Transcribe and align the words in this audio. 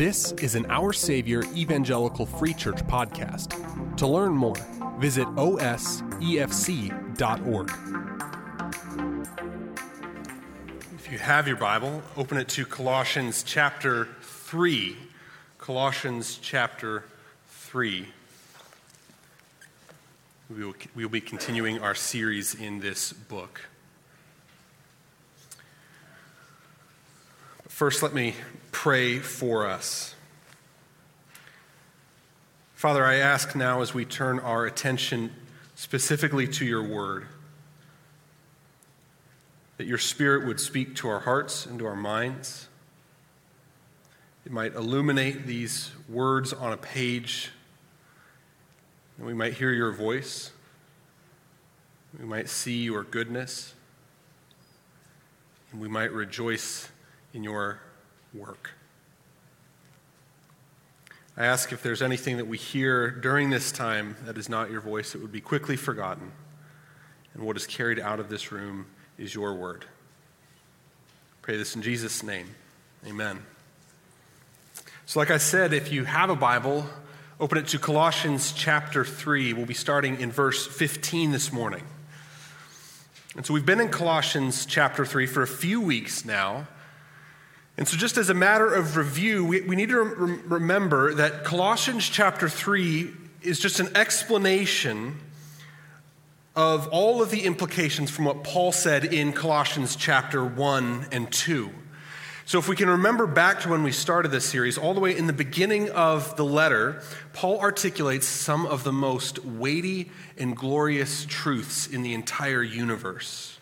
This 0.00 0.32
is 0.32 0.54
an 0.54 0.64
Our 0.70 0.92
Savior 0.94 1.42
Evangelical 1.54 2.24
Free 2.24 2.54
Church 2.54 2.78
podcast. 2.86 3.96
To 3.98 4.06
learn 4.06 4.32
more, 4.32 4.56
visit 4.98 5.26
osefc.org. 5.36 5.70
If 10.94 11.12
you 11.12 11.18
have 11.18 11.46
your 11.46 11.58
Bible, 11.58 12.02
open 12.16 12.38
it 12.38 12.48
to 12.48 12.64
Colossians 12.64 13.42
chapter 13.42 14.08
3. 14.22 14.96
Colossians 15.58 16.38
chapter 16.40 17.04
3. 17.48 18.06
We 20.48 20.64
will, 20.64 20.74
we 20.94 21.04
will 21.04 21.10
be 21.10 21.20
continuing 21.20 21.78
our 21.80 21.94
series 21.94 22.54
in 22.54 22.80
this 22.80 23.12
book. 23.12 23.68
First, 27.80 28.02
let 28.02 28.12
me 28.12 28.34
pray 28.72 29.20
for 29.20 29.66
us. 29.66 30.14
Father, 32.74 33.02
I 33.02 33.14
ask 33.14 33.56
now 33.56 33.80
as 33.80 33.94
we 33.94 34.04
turn 34.04 34.38
our 34.38 34.66
attention 34.66 35.32
specifically 35.76 36.46
to 36.46 36.66
your 36.66 36.82
word, 36.82 37.26
that 39.78 39.86
your 39.86 39.96
spirit 39.96 40.46
would 40.46 40.60
speak 40.60 40.94
to 40.96 41.08
our 41.08 41.20
hearts 41.20 41.64
and 41.64 41.78
to 41.78 41.86
our 41.86 41.96
minds. 41.96 42.68
It 44.44 44.52
might 44.52 44.74
illuminate 44.74 45.46
these 45.46 45.90
words 46.06 46.52
on 46.52 46.74
a 46.74 46.76
page, 46.76 47.50
and 49.16 49.26
we 49.26 49.32
might 49.32 49.54
hear 49.54 49.72
your 49.72 49.92
voice. 49.92 50.50
We 52.18 52.26
might 52.26 52.50
see 52.50 52.82
your 52.82 53.04
goodness, 53.04 53.72
and 55.72 55.80
we 55.80 55.88
might 55.88 56.12
rejoice 56.12 56.89
in 57.32 57.44
your 57.44 57.80
work. 58.34 58.70
I 61.36 61.46
ask 61.46 61.72
if 61.72 61.82
there's 61.82 62.02
anything 62.02 62.36
that 62.36 62.46
we 62.46 62.58
hear 62.58 63.10
during 63.10 63.50
this 63.50 63.72
time 63.72 64.16
that 64.24 64.36
is 64.36 64.48
not 64.48 64.70
your 64.70 64.80
voice, 64.80 65.14
it 65.14 65.22
would 65.22 65.32
be 65.32 65.40
quickly 65.40 65.76
forgotten. 65.76 66.32
And 67.34 67.42
what 67.44 67.56
is 67.56 67.66
carried 67.66 67.98
out 67.98 68.20
of 68.20 68.28
this 68.28 68.52
room 68.52 68.86
is 69.16 69.34
your 69.34 69.54
word. 69.54 69.84
Pray 71.42 71.56
this 71.56 71.74
in 71.74 71.82
Jesus' 71.82 72.22
name. 72.22 72.46
Amen. 73.06 73.40
So, 75.06 75.18
like 75.18 75.30
I 75.30 75.38
said, 75.38 75.72
if 75.72 75.90
you 75.90 76.04
have 76.04 76.30
a 76.30 76.36
Bible, 76.36 76.84
open 77.40 77.58
it 77.58 77.68
to 77.68 77.78
Colossians 77.78 78.52
chapter 78.52 79.04
3. 79.04 79.54
We'll 79.54 79.66
be 79.66 79.74
starting 79.74 80.20
in 80.20 80.30
verse 80.30 80.66
15 80.66 81.32
this 81.32 81.52
morning. 81.52 81.84
And 83.34 83.46
so, 83.46 83.54
we've 83.54 83.64
been 83.64 83.80
in 83.80 83.88
Colossians 83.88 84.66
chapter 84.66 85.06
3 85.06 85.26
for 85.26 85.42
a 85.42 85.48
few 85.48 85.80
weeks 85.80 86.24
now. 86.24 86.66
And 87.80 87.88
so, 87.88 87.96
just 87.96 88.18
as 88.18 88.28
a 88.28 88.34
matter 88.34 88.74
of 88.74 88.98
review, 88.98 89.42
we, 89.42 89.62
we 89.62 89.74
need 89.74 89.88
to 89.88 90.02
re- 90.02 90.38
remember 90.44 91.14
that 91.14 91.44
Colossians 91.44 92.06
chapter 92.06 92.46
3 92.46 93.10
is 93.40 93.58
just 93.58 93.80
an 93.80 93.96
explanation 93.96 95.18
of 96.54 96.88
all 96.88 97.22
of 97.22 97.30
the 97.30 97.44
implications 97.44 98.10
from 98.10 98.26
what 98.26 98.44
Paul 98.44 98.70
said 98.70 99.06
in 99.06 99.32
Colossians 99.32 99.96
chapter 99.96 100.44
1 100.44 101.06
and 101.10 101.32
2. 101.32 101.70
So, 102.44 102.58
if 102.58 102.68
we 102.68 102.76
can 102.76 102.90
remember 102.90 103.26
back 103.26 103.60
to 103.60 103.70
when 103.70 103.82
we 103.82 103.92
started 103.92 104.30
this 104.30 104.44
series, 104.44 104.76
all 104.76 104.92
the 104.92 105.00
way 105.00 105.16
in 105.16 105.26
the 105.26 105.32
beginning 105.32 105.88
of 105.88 106.36
the 106.36 106.44
letter, 106.44 107.00
Paul 107.32 107.60
articulates 107.60 108.26
some 108.26 108.66
of 108.66 108.84
the 108.84 108.92
most 108.92 109.42
weighty 109.42 110.10
and 110.36 110.54
glorious 110.54 111.24
truths 111.26 111.86
in 111.86 112.02
the 112.02 112.12
entire 112.12 112.62
universe. 112.62 113.58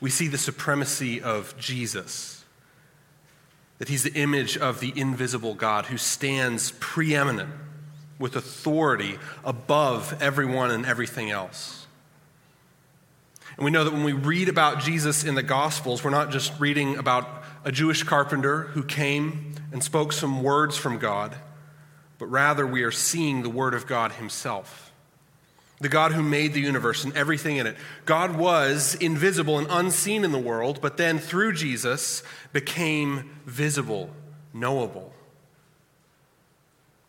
We 0.00 0.10
see 0.10 0.26
the 0.26 0.38
supremacy 0.38 1.22
of 1.22 1.56
Jesus 1.56 2.39
that 3.80 3.88
he's 3.88 4.02
the 4.02 4.12
image 4.12 4.58
of 4.58 4.78
the 4.78 4.92
invisible 4.94 5.54
God 5.54 5.86
who 5.86 5.96
stands 5.96 6.72
preeminent 6.80 7.48
with 8.18 8.36
authority 8.36 9.18
above 9.42 10.20
everyone 10.20 10.70
and 10.70 10.84
everything 10.84 11.30
else. 11.30 11.86
And 13.56 13.64
we 13.64 13.70
know 13.70 13.82
that 13.82 13.92
when 13.94 14.04
we 14.04 14.12
read 14.12 14.50
about 14.50 14.80
Jesus 14.80 15.24
in 15.24 15.34
the 15.34 15.42
Gospels, 15.42 16.04
we're 16.04 16.10
not 16.10 16.30
just 16.30 16.52
reading 16.60 16.98
about 16.98 17.42
a 17.64 17.72
Jewish 17.72 18.02
carpenter 18.02 18.64
who 18.64 18.82
came 18.82 19.54
and 19.72 19.82
spoke 19.82 20.12
some 20.12 20.42
words 20.42 20.76
from 20.76 20.98
God, 20.98 21.34
but 22.18 22.26
rather 22.26 22.66
we 22.66 22.82
are 22.82 22.92
seeing 22.92 23.42
the 23.42 23.48
Word 23.48 23.72
of 23.72 23.86
God 23.86 24.12
Himself 24.12 24.89
the 25.80 25.88
God 25.88 26.12
who 26.12 26.22
made 26.22 26.52
the 26.52 26.60
universe 26.60 27.04
and 27.04 27.16
everything 27.16 27.56
in 27.56 27.66
it. 27.66 27.76
God 28.04 28.36
was 28.36 28.94
invisible 28.96 29.58
and 29.58 29.66
unseen 29.70 30.24
in 30.24 30.32
the 30.32 30.38
world, 30.38 30.80
but 30.82 30.98
then 30.98 31.18
through 31.18 31.54
Jesus 31.54 32.22
became 32.52 33.40
visible, 33.46 34.10
knowable. 34.52 35.14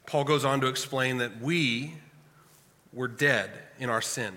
Paul 0.05 0.23
goes 0.23 0.45
on 0.45 0.61
to 0.61 0.67
explain 0.67 1.17
that 1.17 1.41
we 1.41 1.95
were 2.93 3.07
dead 3.09 3.51
in 3.77 3.89
our 3.89 4.01
sin, 4.01 4.33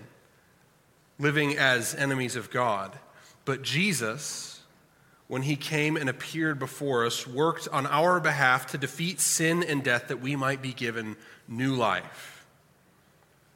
living 1.19 1.57
as 1.57 1.95
enemies 1.95 2.35
of 2.35 2.51
God. 2.51 2.99
But 3.45 3.63
Jesus, 3.63 4.63
when 5.29 5.43
he 5.43 5.55
came 5.55 5.97
and 5.97 6.09
appeared 6.09 6.59
before 6.59 7.07
us, 7.07 7.27
worked 7.27 7.69
on 7.69 7.87
our 7.87 8.19
behalf 8.19 8.67
to 8.69 8.79
defeat 8.79 9.21
sin 9.21 9.63
and 9.63 9.83
death 9.83 10.09
that 10.09 10.21
we 10.21 10.35
might 10.35 10.61
be 10.61 10.73
given 10.73 11.17
new 11.47 11.75
life. 11.75 12.34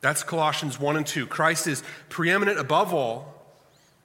That's 0.01 0.23
Colossians 0.23 0.79
1 0.79 0.97
and 0.97 1.07
2. 1.07 1.27
Christ 1.27 1.67
is 1.67 1.83
preeminent 2.09 2.59
above 2.59 2.95
all, 2.95 3.35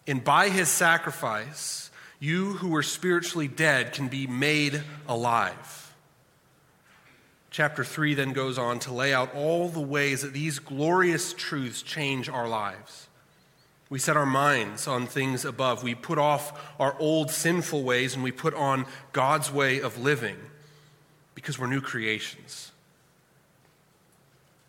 and 0.08 0.24
by 0.24 0.50
his 0.50 0.68
sacrifice, 0.70 1.92
you 2.20 2.54
who 2.54 2.70
were 2.70 2.84
spiritually 2.84 3.48
dead 3.48 3.94
can 3.94 4.08
be 4.08 4.28
made 4.28 4.82
alive. 5.08 5.94
Chapter 7.52 7.84
3 7.84 8.16
then 8.16 8.34
goes 8.34 8.58
on 8.58 8.80
to 8.80 8.94
lay 8.94 9.14
out 9.14 9.36
all 9.36 9.70
the 9.70 9.80
ways 9.80 10.24
that 10.24 10.34
these 10.34 10.58
glorious 10.58 11.34
truths 11.34 11.84
change 11.84 12.28
our 12.28 12.48
lives. 12.48 13.08
We 13.90 14.00
set 14.00 14.18
our 14.18 14.26
minds 14.26 14.88
on 14.88 15.06
things 15.06 15.46
above. 15.46 15.84
We 15.84 15.94
put 15.94 16.18
off 16.18 16.74
our 16.80 16.96
old 16.98 17.30
sinful 17.30 17.84
ways 17.84 18.16
and 18.16 18.24
we 18.24 18.32
put 18.32 18.56
on 18.56 18.88
God's 19.12 19.52
way 19.52 19.82
of 19.82 20.00
living 20.00 20.38
because 21.36 21.60
we're 21.60 21.68
new 21.68 21.82
creations. 21.82 22.72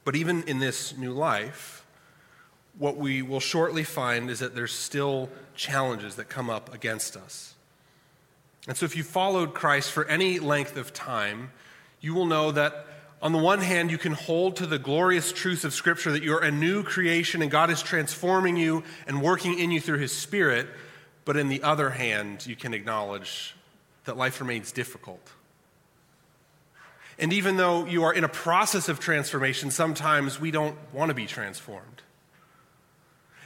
But 0.05 0.17
even 0.17 0.43
in 0.45 0.59
this 0.59 0.97
new 0.97 1.13
life, 1.13 1.85
what 2.79 2.97
we 2.97 3.23
will 3.23 3.41
shortly 3.41 3.85
find 3.85 4.31
is 4.31 4.41
that 4.41 4.55
there's 4.55 4.73
still 4.73 5.31
challenges 5.55 6.17
that 6.17 6.29
come 6.29 6.51
up 6.51 6.75
against 6.75 7.17
us. 7.17 7.55
And 8.67 8.77
so, 8.77 8.87
if 8.87 8.97
you 8.97 9.03
followed 9.03 9.55
Christ 9.55 9.91
for 9.91 10.07
any 10.07 10.39
length 10.39 10.77
of 10.77 10.93
time, 10.93 11.53
you 12.01 12.15
will 12.15 12.27
know 12.27 12.51
that 12.53 12.87
on 13.23 13.33
the 13.33 13.39
one 13.39 13.61
hand, 13.61 13.91
you 13.91 13.99
can 13.99 14.13
hold 14.13 14.57
to 14.57 14.67
the 14.67 14.79
glorious 14.79 15.33
truth 15.33 15.65
of 15.65 15.73
Scripture 15.73 16.13
that 16.13 16.23
you're 16.23 16.43
a 16.43 16.51
new 16.51 16.83
creation 16.83 17.41
and 17.41 17.51
God 17.51 17.71
is 17.71 17.83
transforming 17.83 18.57
you 18.57 18.85
and 19.07 19.23
working 19.23 19.59
in 19.59 19.71
you 19.71 19.81
through 19.81 19.99
His 19.99 20.15
Spirit. 20.15 20.67
But 21.25 21.39
in 21.39 21.49
the 21.49 21.63
other 21.63 21.91
hand, 21.91 22.47
you 22.47 22.57
can 22.57 22.75
acknowledge 22.75 23.55
that 24.05 24.19
life 24.19 24.41
remains 24.41 24.73
difficult 24.73 25.31
and 27.19 27.33
even 27.33 27.57
though 27.57 27.85
you 27.85 28.05
are 28.05 28.13
in 28.13 28.25
a 28.25 28.29
process 28.29 28.89
of 28.89 28.99
transformation, 28.99 29.71
sometimes 29.71 30.41
we 30.41 30.51
don't 30.51 30.77
want 30.93 31.11
to 31.11 31.15
be 31.15 31.27
transformed. 31.27 32.03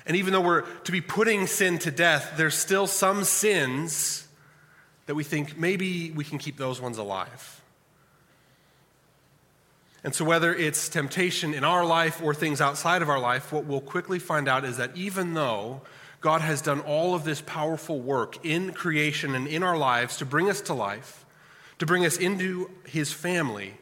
And 0.06 0.16
even 0.16 0.32
though 0.32 0.40
we're 0.40 0.62
to 0.62 0.92
be 0.92 1.02
putting 1.02 1.46
sin 1.46 1.78
to 1.80 1.90
death, 1.90 2.34
there's 2.36 2.54
still 2.54 2.86
some 2.86 3.24
sins 3.24 4.26
that 5.06 5.14
we 5.14 5.22
think 5.22 5.58
maybe 5.58 6.10
we 6.10 6.24
can 6.24 6.38
keep 6.38 6.56
those 6.56 6.80
ones 6.80 6.96
alive. 6.96 7.62
And 10.02 10.14
so, 10.14 10.24
whether 10.24 10.54
it's 10.54 10.88
temptation 10.88 11.52
in 11.52 11.64
our 11.64 11.84
life 11.84 12.22
or 12.22 12.32
things 12.32 12.60
outside 12.60 13.02
of 13.02 13.10
our 13.10 13.18
life, 13.18 13.52
what 13.52 13.64
we'll 13.64 13.80
quickly 13.80 14.18
find 14.18 14.48
out 14.48 14.64
is 14.64 14.78
that 14.78 14.96
even 14.96 15.34
though 15.34 15.82
God 16.20 16.40
has 16.40 16.62
done 16.62 16.80
all 16.80 17.14
of 17.14 17.24
this 17.24 17.42
powerful 17.42 18.00
work 18.00 18.44
in 18.44 18.72
creation 18.72 19.34
and 19.34 19.46
in 19.46 19.62
our 19.62 19.76
lives 19.76 20.16
to 20.18 20.24
bring 20.24 20.48
us 20.48 20.60
to 20.62 20.74
life, 20.74 21.26
to 21.78 21.86
bring 21.86 22.04
us 22.04 22.16
into 22.16 22.70
his 22.86 23.12
family, 23.12 23.74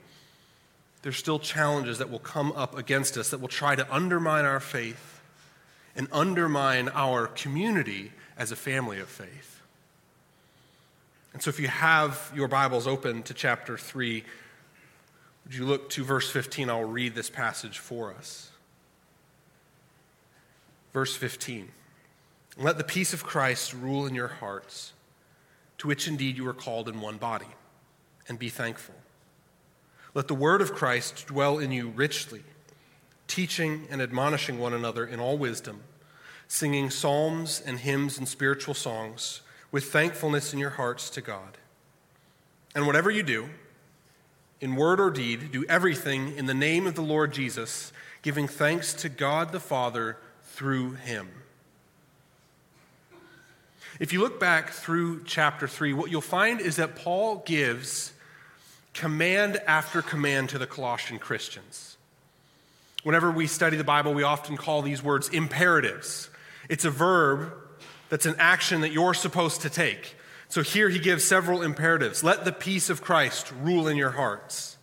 there's 1.03 1.17
still 1.17 1.39
challenges 1.39 1.99
that 1.99 2.11
will 2.11 2.19
come 2.19 2.53
up 2.53 2.77
against 2.77 3.17
us 3.17 3.31
that 3.31 3.41
will 3.41 3.49
try 3.49 3.75
to 3.75 3.95
undermine 3.95 4.45
our 4.45 4.61
faith 4.61 5.21
and 5.95 6.09
undermine 6.13 6.89
our 6.91 7.27
community 7.27 8.13
as 8.37 8.53
a 8.53 8.57
family 8.57 9.01
of 9.01 9.09
faith. 9.09 9.63
And 11.33 11.43
so, 11.43 11.49
if 11.49 11.61
you 11.61 11.69
have 11.69 12.33
your 12.35 12.49
Bibles 12.49 12.87
open 12.87 13.23
to 13.25 13.35
chapter 13.35 13.77
3, 13.79 14.25
would 15.45 15.55
you 15.55 15.65
look 15.65 15.91
to 15.91 16.05
verse 16.05 16.31
15? 16.31 16.69
I'll 16.69 16.85
read 16.85 17.15
this 17.15 17.31
passage 17.31 17.79
for 17.79 18.13
us. 18.13 18.51
Verse 20.93 21.15
15 21.15 21.69
Let 22.59 22.79
the 22.79 22.85
peace 22.85 23.13
of 23.13 23.23
Christ 23.23 23.75
rule 23.75 24.07
in 24.07 24.15
your 24.15 24.29
hearts, 24.29 24.93
to 25.79 25.89
which 25.89 26.09
indeed 26.09 26.37
you 26.37 26.49
are 26.49 26.55
called 26.55 26.89
in 26.89 27.01
one 27.01 27.19
body 27.19 27.47
and 28.29 28.39
be 28.39 28.49
thankful. 28.49 28.95
Let 30.15 30.29
the 30.29 30.35
word 30.35 30.63
of 30.63 30.73
Christ 30.73 31.27
dwell 31.27 31.59
in 31.59 31.73
you 31.73 31.89
richly, 31.89 32.43
teaching 33.27 33.87
and 33.91 34.01
admonishing 34.01 34.59
one 34.59 34.73
another 34.73 35.07
in 35.07 35.21
all 35.21 35.37
wisdom, 35.37 35.83
singing 36.49 36.91
psalms 36.91 37.63
and 37.65 37.81
hymns 37.81 38.17
and 38.19 38.27
spiritual 38.27 38.75
songs 38.75 39.43
with 39.71 39.85
thankfulness 39.85 40.53
in 40.53 40.59
your 40.59 40.71
hearts 40.71 41.11
to 41.11 41.21
God. 41.21 41.59
And 42.75 42.87
whatever 42.87 43.11
you 43.11 43.23
do, 43.23 43.51
in 44.61 44.75
word 44.75 45.01
or 45.01 45.11
deed, 45.11 45.53
do 45.53 45.65
everything 45.69 46.37
in 46.37 46.47
the 46.47 46.55
name 46.55 46.87
of 46.87 46.95
the 46.95 47.03
Lord 47.03 47.33
Jesus, 47.33 47.93
giving 48.23 48.49
thanks 48.49 48.95
to 48.95 49.09
God 49.09 49.53
the 49.53 49.61
Father 49.61 50.17
through 50.43 50.93
him. 50.93 51.29
If 54.01 54.13
you 54.13 54.21
look 54.21 54.41
back 54.41 54.71
through 54.71 55.25
chapter 55.25 55.69
3, 55.69 55.93
what 55.93 56.11
you'll 56.11 56.21
find 56.21 56.61
is 56.61 56.77
that 56.77 56.97
Paul 56.97 57.43
gives 57.47 58.13
command 58.97 59.61
after 59.67 60.03
command 60.03 60.49
to 60.49 60.59
the 60.59 60.67
Colossian 60.67 61.19
Christians. 61.19 61.97
Whenever 63.03 63.31
we 63.31 63.47
study 63.47 63.77
the 63.77 63.85
Bible, 63.85 64.15
we 64.15 64.23
often 64.23 64.57
call 64.57 64.83
these 64.83 65.03
words 65.03 65.29
imperatives. 65.29 66.29
It's 66.69 66.85
a 66.85 66.91
verb 66.91 67.53
that's 68.09 68.27
an 68.27 68.35
action 68.39 68.81
that 68.81 68.93
you're 68.93 69.15
supposed 69.15 69.61
to 69.63 69.71
take. 69.71 70.17
So 70.49 70.63
here 70.63 70.89
he 70.89 70.99
gives 70.99 71.25
several 71.25 71.63
imperatives. 71.63 72.25
Let 72.25 72.45
the 72.45 72.53
peace 72.53 72.89
of 72.91 73.03
Christ 73.03 73.53
rule 73.61 73.87
in 73.87 73.97
your 73.97 74.13
hearts. 74.13 74.77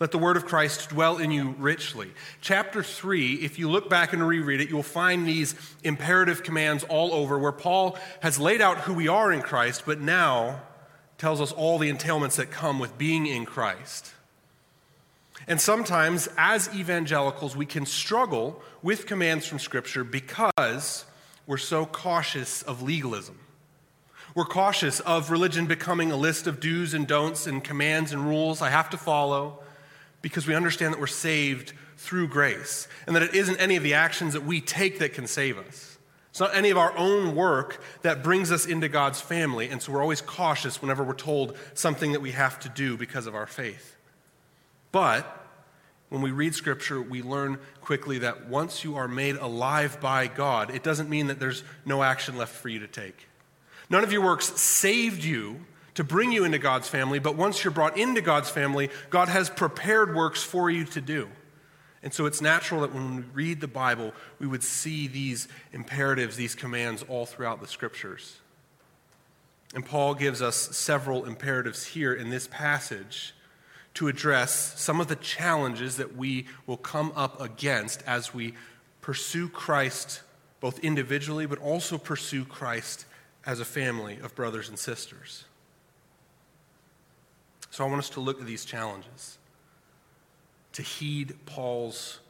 Let 0.00 0.10
the 0.10 0.18
word 0.18 0.36
of 0.36 0.44
Christ 0.44 0.90
dwell 0.90 1.18
in 1.18 1.30
you 1.30 1.54
richly. 1.58 2.10
Chapter 2.40 2.82
3, 2.82 3.34
if 3.34 3.58
you 3.58 3.70
look 3.70 3.88
back 3.88 4.12
and 4.12 4.26
reread 4.26 4.60
it, 4.60 4.68
you'll 4.68 4.82
find 4.82 5.26
these 5.26 5.54
imperative 5.84 6.42
commands 6.42 6.84
all 6.84 7.14
over 7.14 7.38
where 7.38 7.52
Paul 7.52 7.96
has 8.20 8.38
laid 8.38 8.60
out 8.60 8.78
who 8.78 8.92
we 8.92 9.08
are 9.08 9.32
in 9.32 9.40
Christ, 9.40 9.84
but 9.86 10.00
now 10.00 10.60
tells 11.24 11.40
us 11.40 11.52
all 11.52 11.78
the 11.78 11.90
entailments 11.90 12.36
that 12.36 12.50
come 12.50 12.78
with 12.78 12.98
being 12.98 13.24
in 13.24 13.46
Christ. 13.46 14.12
And 15.48 15.58
sometimes, 15.58 16.28
as 16.36 16.68
evangelicals, 16.74 17.56
we 17.56 17.64
can 17.64 17.86
struggle 17.86 18.62
with 18.82 19.06
commands 19.06 19.46
from 19.46 19.58
Scripture 19.58 20.04
because 20.04 21.06
we're 21.46 21.56
so 21.56 21.86
cautious 21.86 22.60
of 22.60 22.82
legalism. 22.82 23.38
We're 24.34 24.44
cautious 24.44 25.00
of 25.00 25.30
religion 25.30 25.64
becoming 25.64 26.12
a 26.12 26.16
list 26.16 26.46
of 26.46 26.60
do's 26.60 26.92
and 26.92 27.06
don'ts 27.06 27.46
and 27.46 27.64
commands 27.64 28.12
and 28.12 28.26
rules 28.26 28.60
I 28.60 28.68
have 28.68 28.90
to 28.90 28.98
follow 28.98 29.60
because 30.20 30.46
we 30.46 30.54
understand 30.54 30.92
that 30.92 31.00
we're 31.00 31.06
saved 31.06 31.72
through 31.96 32.28
grace 32.28 32.86
and 33.06 33.16
that 33.16 33.22
it 33.22 33.34
isn't 33.34 33.56
any 33.56 33.76
of 33.76 33.82
the 33.82 33.94
actions 33.94 34.34
that 34.34 34.44
we 34.44 34.60
take 34.60 34.98
that 34.98 35.14
can 35.14 35.26
save 35.26 35.56
us. 35.56 35.93
It's 36.34 36.40
not 36.40 36.56
any 36.56 36.70
of 36.70 36.76
our 36.76 36.98
own 36.98 37.36
work 37.36 37.80
that 38.02 38.24
brings 38.24 38.50
us 38.50 38.66
into 38.66 38.88
God's 38.88 39.20
family, 39.20 39.68
and 39.68 39.80
so 39.80 39.92
we're 39.92 40.02
always 40.02 40.20
cautious 40.20 40.82
whenever 40.82 41.04
we're 41.04 41.14
told 41.14 41.56
something 41.74 42.10
that 42.10 42.20
we 42.20 42.32
have 42.32 42.58
to 42.58 42.68
do 42.68 42.96
because 42.96 43.28
of 43.28 43.36
our 43.36 43.46
faith. 43.46 43.94
But 44.90 45.46
when 46.08 46.22
we 46.22 46.32
read 46.32 46.52
Scripture, 46.56 47.00
we 47.00 47.22
learn 47.22 47.60
quickly 47.82 48.18
that 48.18 48.48
once 48.48 48.82
you 48.82 48.96
are 48.96 49.06
made 49.06 49.36
alive 49.36 50.00
by 50.00 50.26
God, 50.26 50.74
it 50.74 50.82
doesn't 50.82 51.08
mean 51.08 51.28
that 51.28 51.38
there's 51.38 51.62
no 51.86 52.02
action 52.02 52.36
left 52.36 52.56
for 52.56 52.68
you 52.68 52.80
to 52.80 52.88
take. 52.88 53.28
None 53.88 54.02
of 54.02 54.10
your 54.10 54.24
works 54.24 54.60
saved 54.60 55.22
you 55.22 55.60
to 55.94 56.02
bring 56.02 56.32
you 56.32 56.42
into 56.42 56.58
God's 56.58 56.88
family, 56.88 57.20
but 57.20 57.36
once 57.36 57.62
you're 57.62 57.70
brought 57.70 57.96
into 57.96 58.20
God's 58.20 58.50
family, 58.50 58.90
God 59.08 59.28
has 59.28 59.48
prepared 59.50 60.16
works 60.16 60.42
for 60.42 60.68
you 60.68 60.84
to 60.86 61.00
do. 61.00 61.28
And 62.04 62.12
so 62.12 62.26
it's 62.26 62.42
natural 62.42 62.82
that 62.82 62.94
when 62.94 63.16
we 63.16 63.22
read 63.32 63.60
the 63.62 63.66
Bible, 63.66 64.12
we 64.38 64.46
would 64.46 64.62
see 64.62 65.08
these 65.08 65.48
imperatives, 65.72 66.36
these 66.36 66.54
commands 66.54 67.02
all 67.08 67.24
throughout 67.24 67.62
the 67.62 67.66
Scriptures. 67.66 68.36
And 69.74 69.84
Paul 69.84 70.14
gives 70.14 70.42
us 70.42 70.54
several 70.54 71.24
imperatives 71.24 71.86
here 71.86 72.12
in 72.12 72.28
this 72.28 72.46
passage 72.46 73.34
to 73.94 74.08
address 74.08 74.78
some 74.78 75.00
of 75.00 75.08
the 75.08 75.16
challenges 75.16 75.96
that 75.96 76.14
we 76.14 76.46
will 76.66 76.76
come 76.76 77.10
up 77.16 77.40
against 77.40 78.02
as 78.06 78.34
we 78.34 78.52
pursue 79.00 79.48
Christ 79.48 80.20
both 80.60 80.78
individually, 80.80 81.46
but 81.46 81.58
also 81.58 81.96
pursue 81.96 82.44
Christ 82.44 83.06
as 83.46 83.60
a 83.60 83.64
family 83.64 84.18
of 84.22 84.34
brothers 84.34 84.68
and 84.68 84.78
sisters. 84.78 85.44
So 87.70 87.84
I 87.84 87.88
want 87.88 88.00
us 88.00 88.10
to 88.10 88.20
look 88.20 88.40
at 88.40 88.46
these 88.46 88.64
challenges, 88.64 89.38
to 90.74 90.82
heed 90.82 91.34
Paul's 91.46 92.20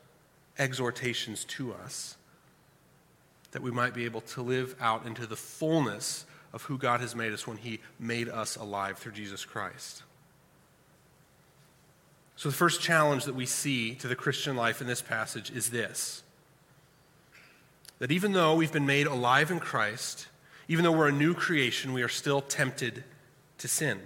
exhortations 0.59 1.45
to 1.45 1.75
us, 1.75 2.17
that 3.51 3.63
we 3.63 3.71
might 3.71 3.95
be 3.95 4.05
able 4.05 4.21
to 4.21 4.43
live 4.43 4.75
out 4.81 5.07
into 5.07 5.27
the 5.27 5.37
fullness 5.37 6.25
of 6.53 6.63
who 6.63 6.79
God 6.79 7.01
has 7.01 7.17
made 7.17 7.33
us 7.33 7.47
when 7.47 7.57
He 7.57 7.81
made 7.99 8.29
us 8.29 8.57
alive 8.57 8.99
through 8.99 9.13
Jesus 9.13 9.45
Christ. 9.45 10.05
So, 12.37 12.49
the 12.49 12.55
first 12.55 12.81
challenge 12.81 13.25
that 13.25 13.35
we 13.35 13.47
see 13.47 13.95
to 13.97 14.09
the 14.09 14.17
Christian 14.17 14.57
life 14.57 14.81
in 14.81 14.87
this 14.87 15.03
passage 15.03 15.51
is 15.51 15.71
this 15.71 16.23
that 17.99 18.11
even 18.11 18.33
though 18.33 18.55
we've 18.57 18.73
been 18.73 18.87
made 18.87 19.07
alive 19.07 19.51
in 19.51 19.61
Christ, 19.61 20.27
even 20.69 20.85
though 20.85 20.93
we're 20.93 21.09
a 21.09 21.13
new 21.13 21.33
creation, 21.33 21.93
we 21.93 22.03
are 22.03 22.09
still 22.09 22.41
tempted 22.41 23.05
to 23.59 23.69
sin. 23.69 24.01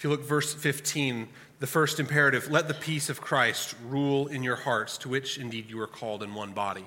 If 0.00 0.04
you 0.04 0.10
look 0.10 0.24
verse 0.24 0.54
15, 0.54 1.28
the 1.58 1.66
first 1.66 2.00
imperative, 2.00 2.50
let 2.50 2.68
the 2.68 2.72
peace 2.72 3.10
of 3.10 3.20
Christ 3.20 3.74
rule 3.86 4.28
in 4.28 4.42
your 4.42 4.56
hearts, 4.56 4.96
to 4.96 5.10
which 5.10 5.36
indeed 5.36 5.68
you 5.68 5.78
are 5.82 5.86
called 5.86 6.22
in 6.22 6.32
one 6.32 6.52
body. 6.52 6.86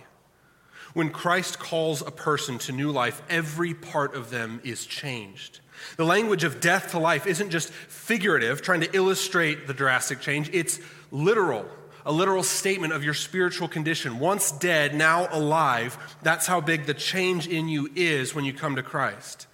When 0.95 1.12
Christ 1.12 1.60
calls 1.60 2.01
a 2.01 2.10
person 2.10 2.57
to 2.57 2.71
new 2.71 2.89
life, 2.89 3.21
every 3.30 3.75
part 3.75 4.15
of 4.15 4.31
them 4.31 4.62
is 4.63 4.88
changed. 4.88 5.60
The 5.95 6.06
language 6.06 6.44
of 6.44 6.60
death 6.60 6.89
to 6.89 6.98
life 6.98 7.27
isn't 7.27 7.51
just 7.51 7.69
figurative, 7.69 8.63
trying 8.63 8.81
to 8.81 8.95
illustrate 8.95 9.68
the 9.68 9.75
drastic 9.75 10.19
change, 10.19 10.50
it's 10.51 10.80
literal, 11.12 11.68
a 12.07 12.12
literal 12.12 12.42
statement 12.42 12.94
of 12.94 13.04
your 13.04 13.13
spiritual 13.13 13.68
condition. 13.68 14.18
Once 14.18 14.51
dead, 14.51 14.95
now 14.95 15.27
alive. 15.31 16.00
That's 16.24 16.48
how 16.48 16.62
big 16.62 16.88
the 16.88 16.95
change 16.95 17.48
in 17.48 17.68
you 17.68 17.92
is 17.94 18.33
when 18.33 18.44
you 18.44 18.54
come 18.54 18.75
to 18.75 18.81
Christ. 18.81 19.45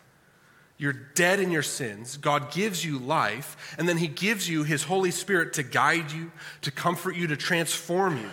You're 0.80 0.94
dead 0.94 1.42
in 1.42 1.52
your 1.52 1.62
sins. 1.62 2.16
God 2.16 2.54
gives 2.54 2.86
you 2.86 2.98
life, 2.98 3.76
and 3.78 3.88
then 3.88 3.98
He 3.98 4.08
gives 4.08 4.50
you 4.50 4.64
His 4.64 4.84
Holy 4.84 5.12
Spirit 5.12 5.54
to 5.54 5.64
guide 5.64 6.12
you, 6.12 6.32
to 6.62 6.72
comfort 6.72 7.18
you, 7.18 7.28
to 7.28 7.36
transform 7.36 8.18
you. 8.18 8.30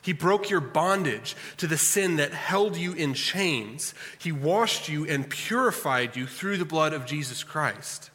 He 0.00 0.14
broke 0.14 0.48
your 0.48 0.62
bondage 0.62 1.36
to 1.58 1.66
the 1.66 1.76
sin 1.76 2.16
that 2.16 2.32
held 2.32 2.78
you 2.78 2.94
in 2.94 3.12
chains. 3.12 3.92
He 4.18 4.32
washed 4.32 4.88
you 4.88 5.04
and 5.06 5.28
purified 5.28 6.16
you 6.16 6.26
through 6.26 6.56
the 6.56 6.64
blood 6.64 6.94
of 6.94 7.04
Jesus 7.04 7.44
Christ. 7.44 8.10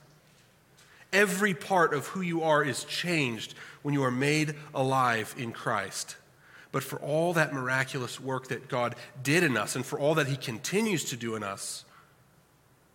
Every 1.12 1.54
part 1.54 1.94
of 1.94 2.08
who 2.08 2.22
you 2.22 2.42
are 2.42 2.64
is 2.64 2.86
changed 2.86 3.54
when 3.84 3.94
you 3.94 4.04
are 4.04 4.10
made 4.10 4.56
alive 4.74 5.36
in 5.38 5.52
Christ. 5.52 6.16
But 6.72 6.84
for 6.84 6.98
all 6.98 7.34
that 7.34 7.54
miraculous 7.54 8.20
work 8.20 8.48
that 8.48 8.68
God 8.68 8.96
did 9.22 9.44
in 9.44 9.56
us 9.56 9.76
and 9.76 9.86
for 9.86 10.00
all 10.00 10.16
that 10.16 10.26
He 10.26 10.38
continues 10.38 11.04
to 11.06 11.16
do 11.16 11.36
in 11.36 11.44
us, 11.44 11.86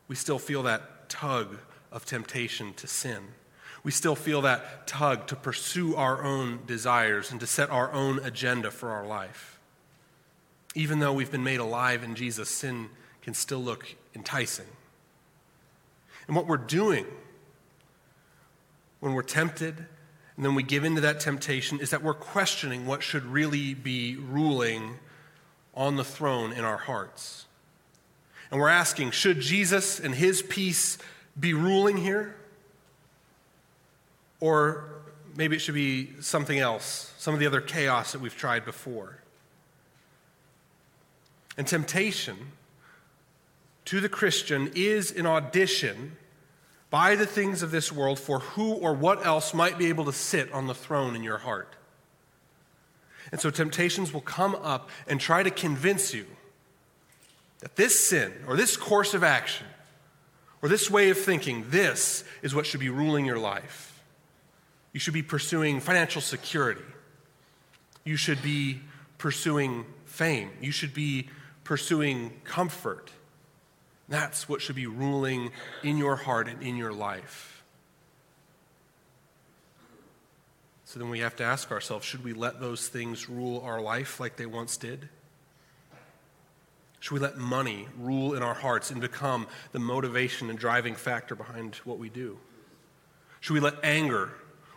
we 0.08 0.16
still 0.16 0.38
feel 0.38 0.62
that 0.64 1.08
tug 1.08 1.58
of 1.92 2.04
temptation 2.04 2.74
to 2.74 2.86
sin 2.86 3.28
we 3.82 3.90
still 3.90 4.16
feel 4.16 4.42
that 4.42 4.86
tug 4.86 5.26
to 5.28 5.34
pursue 5.34 5.94
our 5.96 6.22
own 6.22 6.60
desires 6.66 7.30
and 7.30 7.40
to 7.40 7.46
set 7.46 7.70
our 7.70 7.90
own 7.92 8.18
agenda 8.24 8.70
for 8.70 8.90
our 8.90 9.06
life. 9.06 9.58
Even 10.74 10.98
though 10.98 11.14
we've 11.14 11.30
been 11.30 11.42
made 11.42 11.58
alive 11.60 12.02
in 12.02 12.14
Jesus, 12.14 12.50
sin 12.50 12.90
can 13.22 13.32
still 13.32 13.60
look 13.60 13.96
enticing. 14.14 14.66
And 16.26 16.36
what 16.36 16.46
we're 16.46 16.56
doing 16.56 17.06
when 19.00 19.14
we're 19.14 19.22
tempted 19.22 19.86
and 20.36 20.44
then 20.44 20.54
we 20.54 20.62
give 20.62 20.84
into 20.84 21.00
that 21.00 21.18
temptation 21.18 21.80
is 21.80 21.90
that 21.90 22.02
we're 22.02 22.14
questioning 22.14 22.86
what 22.86 23.02
should 23.02 23.24
really 23.24 23.74
be 23.74 24.16
ruling 24.16 24.98
on 25.74 25.96
the 25.96 26.04
throne 26.04 26.52
in 26.52 26.64
our 26.64 26.76
hearts. 26.76 27.46
And 28.50 28.60
we're 28.60 28.68
asking, 28.68 29.10
should 29.10 29.40
Jesus 29.40 30.00
and 30.00 30.14
his 30.14 30.42
peace 30.42 30.98
be 31.38 31.52
ruling 31.54 31.98
here? 31.98 32.34
Or 34.40 34.84
maybe 35.36 35.56
it 35.56 35.58
should 35.60 35.74
be 35.74 36.10
something 36.20 36.58
else, 36.58 37.12
some 37.18 37.34
of 37.34 37.40
the 37.40 37.46
other 37.46 37.60
chaos 37.60 38.12
that 38.12 38.20
we've 38.20 38.36
tried 38.36 38.64
before. 38.64 39.18
And 41.56 41.66
temptation 41.66 42.36
to 43.86 44.00
the 44.00 44.08
Christian 44.08 44.70
is 44.74 45.10
an 45.12 45.26
audition 45.26 46.16
by 46.90 47.16
the 47.16 47.26
things 47.26 47.62
of 47.62 47.70
this 47.70 47.92
world 47.92 48.18
for 48.18 48.38
who 48.38 48.72
or 48.72 48.94
what 48.94 49.26
else 49.26 49.52
might 49.52 49.76
be 49.76 49.86
able 49.86 50.04
to 50.06 50.12
sit 50.12 50.50
on 50.52 50.66
the 50.66 50.74
throne 50.74 51.14
in 51.14 51.22
your 51.22 51.38
heart. 51.38 51.74
And 53.30 53.40
so 53.40 53.50
temptations 53.50 54.12
will 54.12 54.22
come 54.22 54.54
up 54.54 54.88
and 55.06 55.20
try 55.20 55.42
to 55.42 55.50
convince 55.50 56.14
you 56.14 56.26
that 57.60 57.76
this 57.76 58.08
sin 58.08 58.32
or 58.46 58.56
this 58.56 58.76
course 58.76 59.14
of 59.14 59.24
action 59.24 59.66
or 60.62 60.68
this 60.68 60.90
way 60.90 61.10
of 61.10 61.18
thinking, 61.18 61.64
this 61.68 62.24
is 62.42 62.54
what 62.54 62.66
should 62.66 62.80
be 62.80 62.88
ruling 62.88 63.24
your 63.24 63.38
life. 63.38 64.02
You 64.92 65.00
should 65.00 65.14
be 65.14 65.22
pursuing 65.22 65.80
financial 65.80 66.20
security. 66.20 66.82
You 68.04 68.16
should 68.16 68.42
be 68.42 68.80
pursuing 69.18 69.84
fame. 70.06 70.50
You 70.60 70.72
should 70.72 70.94
be 70.94 71.28
pursuing 71.64 72.32
comfort. 72.44 73.10
That's 74.08 74.48
what 74.48 74.62
should 74.62 74.76
be 74.76 74.86
ruling 74.86 75.50
in 75.82 75.98
your 75.98 76.16
heart 76.16 76.48
and 76.48 76.62
in 76.62 76.76
your 76.76 76.92
life. 76.92 77.62
So 80.84 80.98
then 80.98 81.10
we 81.10 81.18
have 81.18 81.36
to 81.36 81.44
ask 81.44 81.70
ourselves 81.70 82.06
should 82.06 82.24
we 82.24 82.32
let 82.32 82.60
those 82.60 82.88
things 82.88 83.28
rule 83.28 83.60
our 83.60 83.80
life 83.80 84.18
like 84.18 84.36
they 84.36 84.46
once 84.46 84.78
did? 84.78 85.10
Should 87.00 87.14
we 87.14 87.20
let 87.20 87.36
money 87.36 87.88
rule 87.98 88.34
in 88.34 88.42
our 88.42 88.54
hearts 88.54 88.90
and 88.90 89.00
become 89.00 89.46
the 89.72 89.78
motivation 89.78 90.50
and 90.50 90.58
driving 90.58 90.94
factor 90.94 91.34
behind 91.34 91.76
what 91.84 91.98
we 91.98 92.08
do? 92.08 92.38
Should 93.40 93.54
we 93.54 93.60
let 93.60 93.76
anger 93.84 94.32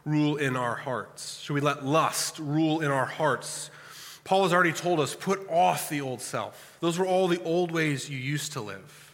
rule 0.05 0.37
in 0.37 0.55
our 0.55 0.75
hearts? 0.75 1.39
Should 1.39 1.53
we 1.53 1.61
let 1.61 1.85
lust 1.85 2.37
rule 2.39 2.81
in 2.81 2.91
our 2.91 3.05
hearts? 3.05 3.71
Paul 4.23 4.43
has 4.43 4.53
already 4.53 4.73
told 4.73 4.99
us 4.99 5.15
put 5.15 5.49
off 5.49 5.89
the 5.89 6.01
old 6.01 6.21
self. 6.21 6.77
Those 6.79 6.99
were 6.99 7.05
all 7.05 7.27
the 7.27 7.41
old 7.43 7.71
ways 7.71 8.09
you 8.09 8.17
used 8.17 8.53
to 8.53 8.61
live. 8.61 9.13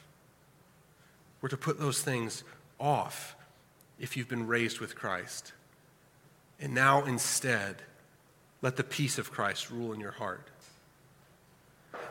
We're 1.42 1.50
to 1.50 1.58
put 1.58 1.80
those 1.80 2.02
things 2.02 2.44
off 2.80 3.36
if 4.00 4.18
you've 4.18 4.28
been 4.28 4.48
raised 4.48 4.80
with 4.80 4.96
Christ. 4.96 5.54
And 6.60 6.74
now 6.74 7.06
instead, 7.06 7.84
let 8.62 8.76
the 8.76 8.84
peace 8.84 9.18
of 9.18 9.32
Christ 9.32 9.70
rule 9.70 9.94
in 9.94 10.00
your 10.00 10.12
heart. 10.12 10.50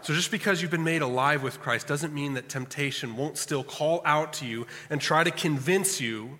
So, 0.02 0.14
just 0.14 0.30
because 0.30 0.62
you've 0.62 0.70
been 0.70 0.84
made 0.84 1.02
alive 1.02 1.42
with 1.42 1.60
Christ 1.60 1.86
doesn't 1.86 2.14
mean 2.14 2.34
that 2.34 2.48
temptation 2.48 3.16
won't 3.16 3.38
still 3.38 3.64
call 3.64 4.02
out 4.04 4.32
to 4.34 4.46
you 4.46 4.66
and 4.88 5.00
try 5.00 5.24
to 5.24 5.30
convince 5.30 6.00
you 6.00 6.38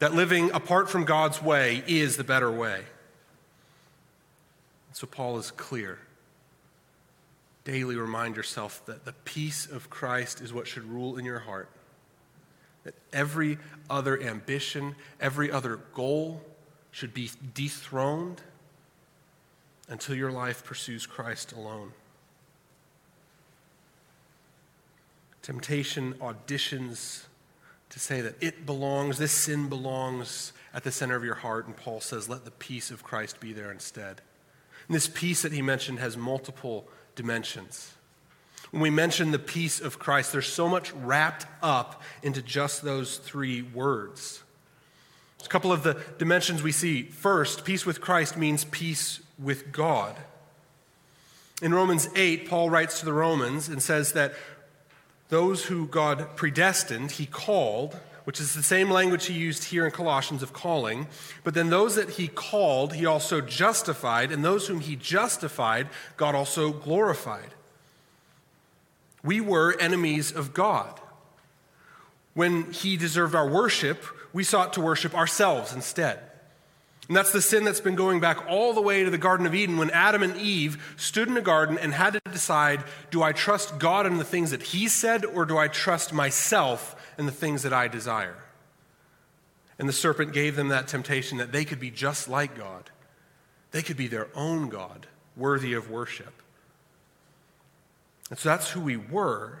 that 0.00 0.14
living 0.14 0.50
apart 0.50 0.90
from 0.90 1.04
God's 1.04 1.40
way 1.40 1.84
is 1.86 2.16
the 2.16 2.24
better 2.24 2.50
way. 2.50 2.82
So, 4.92 5.06
Paul 5.06 5.38
is 5.38 5.50
clear. 5.50 5.98
Daily 7.64 7.96
remind 7.96 8.36
yourself 8.36 8.84
that 8.86 9.04
the 9.04 9.12
peace 9.24 9.66
of 9.66 9.88
Christ 9.88 10.40
is 10.40 10.52
what 10.52 10.66
should 10.66 10.84
rule 10.84 11.16
in 11.16 11.24
your 11.24 11.38
heart. 11.38 11.70
That 12.84 12.94
every 13.12 13.58
other 13.88 14.20
ambition, 14.20 14.96
every 15.20 15.50
other 15.50 15.76
goal 15.94 16.42
should 16.90 17.14
be 17.14 17.30
dethroned 17.54 18.42
until 19.88 20.14
your 20.14 20.30
life 20.30 20.64
pursues 20.64 21.06
Christ 21.06 21.52
alone. 21.52 21.92
Temptation 25.44 26.14
auditions 26.22 27.24
to 27.90 27.98
say 27.98 28.22
that 28.22 28.42
it 28.42 28.64
belongs, 28.64 29.18
this 29.18 29.30
sin 29.30 29.68
belongs 29.68 30.54
at 30.72 30.84
the 30.84 30.90
center 30.90 31.16
of 31.16 31.22
your 31.22 31.34
heart, 31.34 31.66
and 31.66 31.76
Paul 31.76 32.00
says, 32.00 32.30
let 32.30 32.46
the 32.46 32.50
peace 32.50 32.90
of 32.90 33.04
Christ 33.04 33.40
be 33.40 33.52
there 33.52 33.70
instead. 33.70 34.22
And 34.88 34.96
this 34.96 35.06
peace 35.06 35.42
that 35.42 35.52
he 35.52 35.60
mentioned 35.60 35.98
has 35.98 36.16
multiple 36.16 36.88
dimensions. 37.14 37.92
When 38.70 38.80
we 38.80 38.88
mention 38.88 39.32
the 39.32 39.38
peace 39.38 39.82
of 39.82 39.98
Christ, 39.98 40.32
there's 40.32 40.48
so 40.48 40.66
much 40.66 40.92
wrapped 40.92 41.44
up 41.62 42.00
into 42.22 42.40
just 42.40 42.80
those 42.80 43.18
three 43.18 43.60
words. 43.60 44.42
a 45.44 45.48
couple 45.48 45.72
of 45.72 45.82
the 45.82 46.00
dimensions 46.16 46.62
we 46.62 46.72
see. 46.72 47.02
First, 47.02 47.66
peace 47.66 47.84
with 47.84 48.00
Christ 48.00 48.38
means 48.38 48.64
peace 48.64 49.20
with 49.38 49.72
God. 49.72 50.16
In 51.62 51.72
Romans 51.72 52.08
8, 52.16 52.48
Paul 52.48 52.68
writes 52.68 52.98
to 53.00 53.04
the 53.04 53.12
Romans 53.12 53.68
and 53.68 53.82
says 53.82 54.12
that 54.14 54.34
those 55.28 55.66
who 55.66 55.86
God 55.86 56.36
predestined, 56.36 57.12
he 57.12 57.26
called, 57.26 57.98
which 58.24 58.40
is 58.40 58.54
the 58.54 58.62
same 58.62 58.90
language 58.90 59.26
he 59.26 59.34
used 59.34 59.64
here 59.64 59.84
in 59.84 59.90
Colossians 59.90 60.42
of 60.42 60.52
calling. 60.52 61.06
But 61.42 61.54
then 61.54 61.70
those 61.70 61.96
that 61.96 62.10
he 62.10 62.28
called, 62.28 62.94
he 62.94 63.06
also 63.06 63.40
justified, 63.40 64.32
and 64.32 64.44
those 64.44 64.66
whom 64.66 64.80
he 64.80 64.96
justified, 64.96 65.88
God 66.16 66.34
also 66.34 66.72
glorified. 66.72 67.50
We 69.22 69.40
were 69.40 69.78
enemies 69.80 70.32
of 70.32 70.52
God. 70.54 71.00
When 72.34 72.72
he 72.72 72.96
deserved 72.96 73.34
our 73.34 73.48
worship, 73.48 74.02
we 74.32 74.44
sought 74.44 74.72
to 74.74 74.80
worship 74.80 75.14
ourselves 75.14 75.72
instead. 75.72 76.20
And 77.08 77.16
that's 77.16 77.32
the 77.32 77.42
sin 77.42 77.64
that's 77.64 77.80
been 77.80 77.96
going 77.96 78.20
back 78.20 78.46
all 78.48 78.72
the 78.72 78.80
way 78.80 79.04
to 79.04 79.10
the 79.10 79.18
Garden 79.18 79.46
of 79.46 79.54
Eden 79.54 79.76
when 79.76 79.90
Adam 79.90 80.22
and 80.22 80.36
Eve 80.36 80.94
stood 80.96 81.28
in 81.28 81.36
a 81.36 81.42
garden 81.42 81.76
and 81.76 81.92
had 81.92 82.14
to 82.14 82.20
decide 82.32 82.82
do 83.10 83.22
I 83.22 83.32
trust 83.32 83.78
God 83.78 84.06
and 84.06 84.18
the 84.18 84.24
things 84.24 84.52
that 84.52 84.62
He 84.62 84.88
said, 84.88 85.24
or 85.24 85.44
do 85.44 85.58
I 85.58 85.68
trust 85.68 86.14
myself 86.14 86.96
and 87.18 87.28
the 87.28 87.32
things 87.32 87.62
that 87.62 87.74
I 87.74 87.88
desire? 87.88 88.38
And 89.78 89.88
the 89.88 89.92
serpent 89.92 90.32
gave 90.32 90.56
them 90.56 90.68
that 90.68 90.88
temptation 90.88 91.38
that 91.38 91.52
they 91.52 91.64
could 91.64 91.80
be 91.80 91.90
just 91.90 92.28
like 92.28 92.56
God, 92.56 92.90
they 93.72 93.82
could 93.82 93.96
be 93.96 94.06
their 94.06 94.28
own 94.34 94.68
God, 94.70 95.06
worthy 95.36 95.74
of 95.74 95.90
worship. 95.90 96.42
And 98.30 98.38
so 98.38 98.48
that's 98.48 98.70
who 98.70 98.80
we 98.80 98.96
were. 98.96 99.60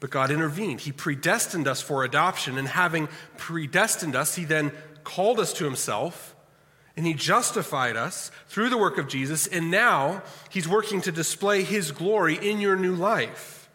But 0.00 0.10
God 0.10 0.32
intervened. 0.32 0.80
He 0.80 0.90
predestined 0.90 1.68
us 1.68 1.80
for 1.80 2.02
adoption, 2.02 2.58
and 2.58 2.66
having 2.66 3.08
predestined 3.36 4.16
us, 4.16 4.34
He 4.34 4.44
then 4.44 4.72
called 5.04 5.40
us 5.40 5.52
to 5.54 5.64
himself 5.64 6.34
and 6.96 7.06
he 7.06 7.14
justified 7.14 7.96
us 7.96 8.30
through 8.48 8.68
the 8.68 8.76
work 8.76 8.98
of 8.98 9.08
Jesus, 9.08 9.46
and 9.46 9.70
now 9.70 10.22
he's 10.50 10.68
working 10.68 11.00
to 11.02 11.12
display 11.12 11.62
his 11.62 11.90
glory 11.90 12.36
in 12.36 12.60
your 12.60 12.76
new 12.76 12.94
life. 12.94 13.70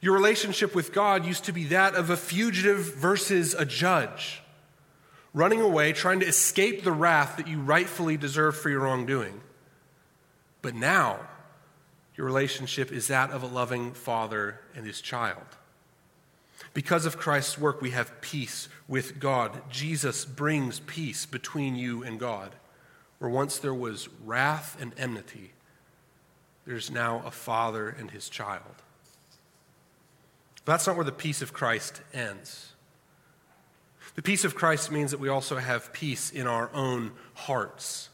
Your 0.00 0.14
relationship 0.14 0.74
with 0.74 0.92
God 0.92 1.24
used 1.24 1.44
to 1.44 1.52
be 1.52 1.64
that 1.66 1.94
of 1.94 2.10
a 2.10 2.16
fugitive 2.16 2.94
versus 2.96 3.54
a 3.54 3.64
judge, 3.64 4.42
running 5.32 5.60
away, 5.60 5.92
trying 5.92 6.20
to 6.20 6.26
escape 6.26 6.82
the 6.82 6.92
wrath 6.92 7.36
that 7.36 7.48
you 7.48 7.60
rightfully 7.60 8.16
deserve 8.16 8.56
for 8.56 8.68
your 8.68 8.80
wrongdoing. 8.80 9.40
But 10.60 10.74
now, 10.74 11.20
your 12.16 12.26
relationship 12.26 12.92
is 12.92 13.08
that 13.08 13.30
of 13.30 13.42
a 13.42 13.46
loving 13.46 13.92
father 13.92 14.60
and 14.74 14.86
his 14.86 15.00
child. 15.00 15.46
Because 16.74 17.06
of 17.06 17.16
Christ's 17.16 17.56
work, 17.56 17.80
we 17.80 17.90
have 17.90 18.20
peace 18.20 18.68
with 18.88 19.20
God. 19.20 19.62
Jesus 19.70 20.24
brings 20.24 20.80
peace 20.80 21.24
between 21.24 21.76
you 21.76 22.02
and 22.02 22.18
God. 22.18 22.56
Where 23.20 23.30
once 23.30 23.58
there 23.58 23.72
was 23.72 24.08
wrath 24.24 24.76
and 24.80 24.92
enmity, 24.98 25.52
there's 26.66 26.90
now 26.90 27.22
a 27.24 27.30
father 27.30 27.88
and 27.88 28.10
his 28.10 28.28
child. 28.28 28.82
But 30.64 30.72
that's 30.72 30.86
not 30.86 30.96
where 30.96 31.04
the 31.04 31.12
peace 31.12 31.42
of 31.42 31.52
Christ 31.52 32.02
ends. 32.12 32.72
The 34.16 34.22
peace 34.22 34.44
of 34.44 34.54
Christ 34.54 34.90
means 34.90 35.12
that 35.12 35.20
we 35.20 35.28
also 35.28 35.56
have 35.56 35.92
peace 35.92 36.30
in 36.30 36.46
our 36.46 36.70
own 36.74 37.12
hearts. 37.34 38.08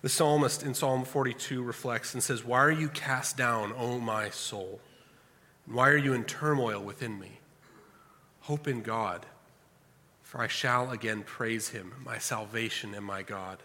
The 0.00 0.08
psalmist 0.08 0.64
in 0.64 0.74
Psalm 0.74 1.04
42 1.04 1.62
reflects 1.62 2.12
and 2.12 2.22
says, 2.22 2.44
Why 2.44 2.58
are 2.58 2.72
you 2.72 2.88
cast 2.88 3.36
down, 3.36 3.72
O 3.76 4.00
my 4.00 4.30
soul? 4.30 4.80
Why 5.66 5.88
are 5.88 5.96
you 5.96 6.12
in 6.12 6.24
turmoil 6.24 6.80
within 6.80 7.18
me? 7.18 7.38
Hope 8.42 8.66
in 8.66 8.82
God, 8.82 9.24
for 10.22 10.40
I 10.40 10.48
shall 10.48 10.90
again 10.90 11.22
praise 11.22 11.68
him, 11.68 11.94
my 12.04 12.18
salvation 12.18 12.94
and 12.94 13.04
my 13.04 13.22
God. 13.22 13.58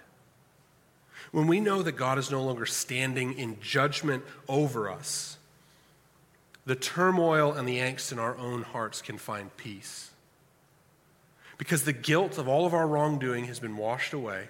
When 1.32 1.48
we 1.48 1.60
know 1.60 1.82
that 1.82 1.94
God 1.94 2.18
is 2.18 2.32
no 2.32 2.44
longer 2.44 2.66
standing 2.66 3.34
in 3.34 3.60
judgment 3.60 4.24
over 4.48 4.90
us, 4.90 5.38
the 6.66 6.76
turmoil 6.76 7.54
and 7.54 7.68
the 7.68 7.80
angst 7.80 8.12
in 8.12 8.20
our 8.20 8.38
own 8.38 8.62
hearts 8.62 9.02
can 9.02 9.18
find 9.18 9.56
peace. 9.58 10.12
Because 11.58 11.84
the 11.84 11.94
guilt 11.94 12.38
of 12.38 12.48
all 12.48 12.66
of 12.66 12.74
our 12.74 12.86
wrongdoing 12.86 13.46
has 13.46 13.60
been 13.60 13.78
washed 13.78 14.14
away. 14.14 14.50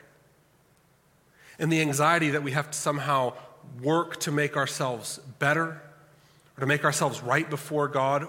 And 1.58 1.72
the 1.72 1.80
anxiety 1.80 2.32
that 2.32 2.44
we 2.44 2.52
have 2.52 2.72
to 2.72 2.78
somehow 2.78 3.34
work 3.82 4.20
to 4.22 4.32
make 4.32 4.58
ourselves 4.58 5.20
better 5.40 5.82
or 6.58 6.62
to 6.62 6.66
make 6.66 6.84
ourselves 6.84 7.22
right 7.22 7.48
before 7.50 7.88
God, 7.88 8.28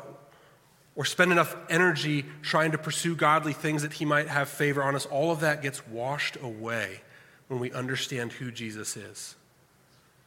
or 0.94 1.04
spend 1.04 1.32
enough 1.32 1.56
energy 1.70 2.26
trying 2.42 2.72
to 2.72 2.78
pursue 2.78 3.14
godly 3.14 3.52
things 3.52 3.82
that 3.82 3.94
He 3.94 4.04
might 4.04 4.28
have 4.28 4.48
favor 4.48 4.82
on 4.82 4.94
us, 4.94 5.06
all 5.06 5.30
of 5.30 5.40
that 5.40 5.62
gets 5.62 5.86
washed 5.86 6.36
away 6.42 7.00
when 7.46 7.60
we 7.60 7.72
understand 7.72 8.32
who 8.32 8.50
Jesus 8.50 8.96
is, 8.96 9.36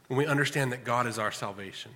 when 0.08 0.18
we 0.18 0.26
understand 0.26 0.72
that 0.72 0.84
God 0.84 1.06
is 1.06 1.18
our 1.18 1.30
salvation. 1.30 1.92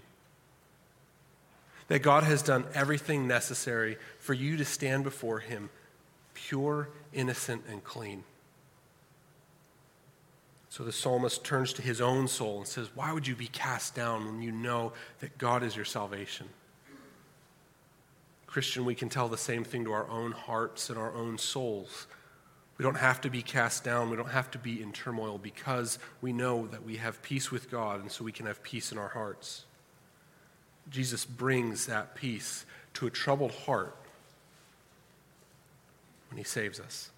That 1.89 2.01
God 2.01 2.25
has 2.25 2.43
done 2.43 2.67
everything 2.75 3.27
necessary 3.27 3.97
for 4.19 4.35
you 4.35 4.57
to 4.57 4.65
stand 4.65 5.05
before 5.05 5.39
Him 5.41 5.71
pure, 6.35 6.89
innocent, 7.13 7.63
and 7.71 7.83
clean. 7.83 8.25
So 10.77 10.85
the 10.85 10.93
psalmist 10.93 11.43
turns 11.43 11.73
to 11.73 11.81
his 11.81 12.03
own 12.03 12.29
soul 12.29 12.59
and 12.59 12.67
says, 12.67 12.91
Why 12.95 13.11
would 13.11 13.27
you 13.27 13.35
be 13.35 13.47
cast 13.47 13.95
down 13.95 14.27
when 14.27 14.43
you 14.43 14.53
know 14.53 14.93
that 15.21 15.39
God 15.39 15.63
is 15.63 15.75
your 15.75 15.87
salvation? 15.87 16.51
Christian, 18.47 18.85
we 18.85 18.95
can 18.95 19.09
tell 19.09 19.27
the 19.27 19.39
same 19.39 19.65
thing 19.65 19.85
to 19.85 19.93
our 19.93 20.07
own 20.11 20.33
hearts 20.33 20.91
and 20.91 20.99
our 20.99 21.15
own 21.15 21.39
souls. 21.39 22.07
We 22.77 22.83
don't 22.83 22.99
have 22.99 23.23
to 23.23 23.31
be 23.31 23.41
cast 23.41 23.85
down. 23.85 24.11
We 24.11 24.19
don't 24.19 24.29
have 24.29 24.51
to 24.51 24.59
be 24.59 24.83
in 24.83 24.93
turmoil 24.93 25.39
because 25.39 25.99
we 26.21 26.35
know 26.35 26.67
that 26.67 26.85
we 26.85 26.97
have 26.97 27.23
peace 27.23 27.51
with 27.51 27.71
God, 27.71 28.03
and 28.03 28.13
so 28.13 28.23
we 28.23 28.33
can 28.33 28.45
have 28.45 28.63
peace 28.63 28.93
in 28.93 28.99
our 28.99 29.09
hearts. 29.09 29.65
Jesus 30.91 31.25
brings 31.25 31.87
that 31.87 32.15
peace 32.15 32.67
to 32.93 33.07
a 33.07 33.11
troubled 33.11 33.53
heart 33.53 33.97
when 36.29 36.37
he 36.37 36.45
saves 36.45 36.79
us. 36.79 37.13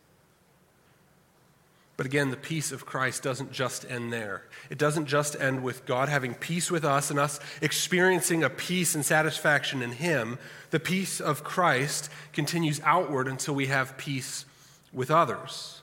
But 1.98 2.06
again, 2.06 2.30
the 2.30 2.36
peace 2.36 2.70
of 2.70 2.86
Christ 2.86 3.24
doesn't 3.24 3.50
just 3.50 3.84
end 3.90 4.12
there. 4.12 4.44
It 4.70 4.78
doesn't 4.78 5.06
just 5.06 5.34
end 5.34 5.64
with 5.64 5.84
God 5.84 6.08
having 6.08 6.32
peace 6.32 6.70
with 6.70 6.84
us 6.84 7.10
and 7.10 7.18
us 7.18 7.40
experiencing 7.60 8.44
a 8.44 8.48
peace 8.48 8.94
and 8.94 9.04
satisfaction 9.04 9.82
in 9.82 9.90
Him. 9.90 10.38
The 10.70 10.78
peace 10.78 11.20
of 11.20 11.42
Christ 11.42 12.08
continues 12.32 12.80
outward 12.84 13.26
until 13.26 13.56
we 13.56 13.66
have 13.66 13.98
peace 13.98 14.44
with 14.92 15.10
others. 15.10 15.82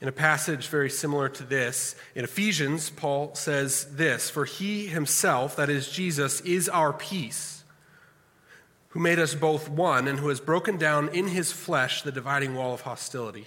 In 0.00 0.08
a 0.08 0.12
passage 0.12 0.66
very 0.66 0.90
similar 0.90 1.28
to 1.28 1.44
this, 1.44 1.94
in 2.16 2.24
Ephesians, 2.24 2.90
Paul 2.90 3.36
says 3.36 3.84
this 3.94 4.30
For 4.30 4.44
he 4.44 4.88
himself, 4.88 5.54
that 5.54 5.70
is 5.70 5.88
Jesus, 5.88 6.40
is 6.40 6.68
our 6.68 6.92
peace, 6.92 7.62
who 8.88 8.98
made 8.98 9.20
us 9.20 9.36
both 9.36 9.68
one 9.68 10.08
and 10.08 10.18
who 10.18 10.28
has 10.28 10.40
broken 10.40 10.76
down 10.76 11.08
in 11.10 11.28
his 11.28 11.52
flesh 11.52 12.02
the 12.02 12.10
dividing 12.10 12.56
wall 12.56 12.74
of 12.74 12.80
hostility 12.80 13.46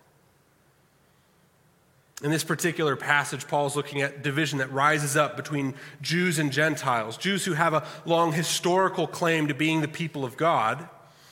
In 2.23 2.29
this 2.29 2.43
particular 2.43 2.95
passage, 2.95 3.47
Paul 3.47 3.65
is 3.65 3.75
looking 3.75 4.01
at 4.01 4.21
division 4.21 4.59
that 4.59 4.71
rises 4.71 5.17
up 5.17 5.35
between 5.35 5.73
Jews 6.01 6.37
and 6.37 6.51
Gentiles, 6.51 7.17
Jews 7.17 7.45
who 7.45 7.53
have 7.53 7.73
a 7.73 7.87
long 8.05 8.31
historical 8.31 9.07
claim 9.07 9.47
to 9.47 9.55
being 9.55 9.81
the 9.81 9.87
people 9.87 10.23
of 10.23 10.37
God 10.37 10.87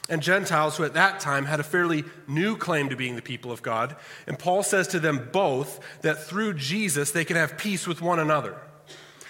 and 0.09 0.23
Gentiles 0.23 0.75
who 0.75 0.83
at 0.83 0.95
that 0.95 1.19
time 1.19 1.45
had 1.45 1.59
a 1.59 1.63
fairly 1.63 2.03
new 2.27 2.57
claim 2.57 2.89
to 2.89 2.95
being 2.95 3.15
the 3.15 3.21
people 3.21 3.51
of 3.51 3.61
God. 3.61 3.95
And 4.27 4.37
Paul 4.37 4.63
says 4.63 4.87
to 4.89 4.99
them 4.99 5.29
both 5.31 5.79
that 6.01 6.23
through 6.23 6.55
Jesus 6.55 7.11
they 7.11 7.23
can 7.23 7.37
have 7.37 7.57
peace 7.57 7.87
with 7.87 8.01
one 8.01 8.19
another. 8.19 8.57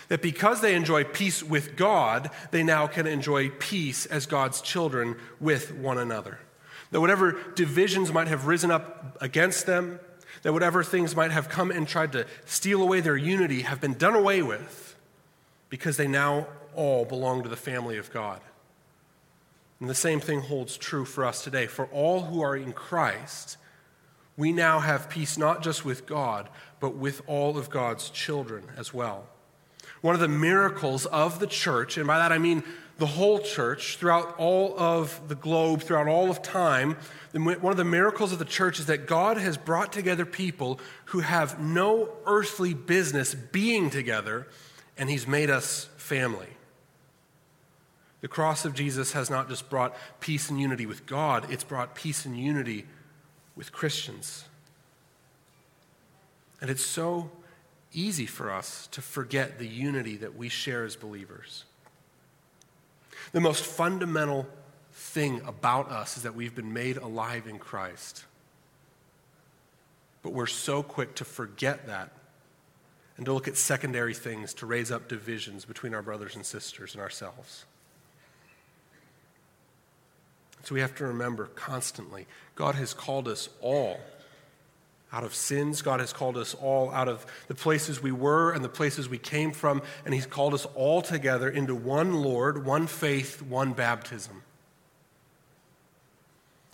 That 0.07 0.21
because 0.21 0.61
they 0.61 0.73
enjoy 0.73 1.03
peace 1.03 1.43
with 1.43 1.75
God, 1.75 2.31
they 2.51 2.63
now 2.63 2.87
can 2.87 3.05
enjoy 3.05 3.49
peace 3.49 4.05
as 4.07 4.25
God's 4.25 4.61
children 4.61 5.17
with 5.39 5.75
one 5.75 5.99
another. 5.99 6.39
That 6.91 7.01
whatever 7.01 7.37
divisions 7.53 8.11
might 8.11 8.27
have 8.27 8.47
risen 8.47 8.71
up 8.71 9.17
against 9.21 9.67
them, 9.67 9.99
that 10.41 10.53
whatever 10.53 10.83
things 10.83 11.15
might 11.15 11.31
have 11.31 11.49
come 11.49 11.71
and 11.71 11.87
tried 11.87 12.11
to 12.13 12.25
steal 12.45 12.81
away 12.81 13.01
their 13.01 13.17
unity 13.17 13.61
have 13.61 13.81
been 13.81 13.93
done 13.93 14.15
away 14.15 14.41
with 14.41 14.95
because 15.69 15.97
they 15.97 16.07
now 16.07 16.47
all 16.75 17.05
belong 17.05 17.43
to 17.43 17.49
the 17.49 17.55
family 17.55 17.97
of 17.97 18.11
God. 18.11 18.41
And 19.79 19.89
the 19.89 19.95
same 19.95 20.19
thing 20.19 20.41
holds 20.41 20.77
true 20.77 21.05
for 21.05 21.23
us 21.23 21.43
today. 21.43 21.67
For 21.67 21.85
all 21.87 22.23
who 22.23 22.41
are 22.41 22.55
in 22.55 22.73
Christ, 22.73 23.57
we 24.35 24.51
now 24.51 24.79
have 24.79 25.09
peace 25.09 25.37
not 25.37 25.61
just 25.63 25.85
with 25.85 26.05
God, 26.05 26.49
but 26.79 26.95
with 26.95 27.21
all 27.27 27.57
of 27.57 27.69
God's 27.69 28.09
children 28.09 28.63
as 28.77 28.93
well. 28.93 29.27
One 30.01 30.15
of 30.15 30.21
the 30.21 30.27
miracles 30.27 31.05
of 31.05 31.39
the 31.39 31.47
church, 31.47 31.97
and 31.97 32.07
by 32.07 32.17
that 32.17 32.31
I 32.31 32.37
mean 32.37 32.63
the 32.97 33.05
whole 33.05 33.39
church 33.39 33.97
throughout 33.97 34.35
all 34.37 34.77
of 34.77 35.27
the 35.27 35.35
globe, 35.35 35.81
throughout 35.81 36.07
all 36.07 36.29
of 36.29 36.41
time, 36.41 36.97
one 37.33 37.71
of 37.71 37.77
the 37.77 37.85
miracles 37.85 38.31
of 38.31 38.39
the 38.39 38.45
church 38.45 38.79
is 38.79 38.87
that 38.87 39.07
God 39.07 39.37
has 39.37 39.57
brought 39.57 39.93
together 39.93 40.25
people 40.25 40.79
who 41.05 41.19
have 41.19 41.59
no 41.59 42.09
earthly 42.25 42.73
business 42.73 43.33
being 43.33 43.89
together, 43.89 44.47
and 44.97 45.09
He's 45.09 45.27
made 45.27 45.49
us 45.49 45.89
family. 45.97 46.47
The 48.21 48.27
cross 48.27 48.65
of 48.65 48.73
Jesus 48.73 49.13
has 49.13 49.29
not 49.29 49.47
just 49.47 49.69
brought 49.69 49.95
peace 50.19 50.49
and 50.49 50.59
unity 50.59 50.85
with 50.85 51.05
God, 51.05 51.49
it's 51.49 51.63
brought 51.63 51.95
peace 51.95 52.25
and 52.25 52.37
unity 52.37 52.85
with 53.55 53.71
Christians. 53.71 54.45
And 56.61 56.69
it's 56.69 56.85
so 56.85 57.31
easy 57.93 58.25
for 58.25 58.51
us 58.51 58.87
to 58.91 59.01
forget 59.01 59.59
the 59.59 59.67
unity 59.67 60.17
that 60.17 60.35
we 60.35 60.49
share 60.49 60.83
as 60.83 60.95
believers. 60.95 61.65
The 63.31 63.41
most 63.41 63.63
fundamental 63.63 64.47
thing 64.91 65.41
about 65.45 65.89
us 65.89 66.17
is 66.17 66.23
that 66.23 66.35
we've 66.35 66.55
been 66.55 66.73
made 66.73 66.97
alive 66.97 67.47
in 67.47 67.59
Christ. 67.59 68.25
But 70.21 70.33
we're 70.33 70.47
so 70.47 70.83
quick 70.83 71.15
to 71.15 71.25
forget 71.25 71.87
that 71.87 72.11
and 73.17 73.25
to 73.25 73.33
look 73.33 73.47
at 73.47 73.57
secondary 73.57 74.13
things 74.13 74.53
to 74.55 74.65
raise 74.65 74.91
up 74.91 75.07
divisions 75.07 75.65
between 75.65 75.93
our 75.93 76.01
brothers 76.01 76.35
and 76.35 76.45
sisters 76.45 76.93
and 76.93 77.01
ourselves. 77.01 77.65
So 80.63 80.75
we 80.75 80.81
have 80.81 80.95
to 80.95 81.07
remember 81.07 81.47
constantly 81.47 82.27
God 82.55 82.75
has 82.75 82.93
called 82.93 83.27
us 83.27 83.49
all 83.61 83.99
out 85.11 85.23
of 85.23 85.33
sins. 85.33 85.81
God 85.81 85.99
has 85.99 86.13
called 86.13 86.37
us 86.37 86.53
all 86.53 86.91
out 86.91 87.07
of 87.07 87.25
the 87.47 87.55
places 87.55 88.01
we 88.01 88.11
were 88.11 88.51
and 88.51 88.63
the 88.63 88.69
places 88.69 89.09
we 89.09 89.17
came 89.17 89.51
from, 89.51 89.81
and 90.05 90.13
He's 90.13 90.25
called 90.25 90.53
us 90.53 90.65
all 90.75 91.01
together 91.01 91.49
into 91.49 91.75
one 91.75 92.21
Lord, 92.21 92.65
one 92.65 92.87
faith, 92.87 93.41
one 93.41 93.73
baptism. 93.73 94.43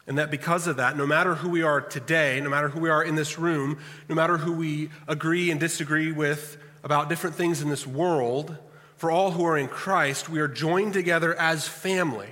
And 0.07 0.17
that 0.17 0.29
because 0.29 0.67
of 0.67 0.77
that, 0.77 0.97
no 0.97 1.07
matter 1.07 1.35
who 1.35 1.49
we 1.49 1.63
are 1.63 1.81
today, 1.81 2.39
no 2.39 2.49
matter 2.49 2.69
who 2.69 2.79
we 2.79 2.89
are 2.89 3.03
in 3.03 3.15
this 3.15 3.39
room, 3.39 3.79
no 4.07 4.13
matter 4.13 4.37
who 4.37 4.53
we 4.53 4.89
agree 5.07 5.49
and 5.49 5.59
disagree 5.59 6.11
with 6.11 6.57
about 6.83 7.09
different 7.09 7.35
things 7.35 7.61
in 7.61 7.69
this 7.69 7.87
world, 7.87 8.55
for 8.97 9.09
all 9.09 9.31
who 9.31 9.43
are 9.45 9.57
in 9.57 9.67
Christ, 9.67 10.29
we 10.29 10.39
are 10.39 10.47
joined 10.47 10.93
together 10.93 11.33
as 11.35 11.67
family 11.67 12.29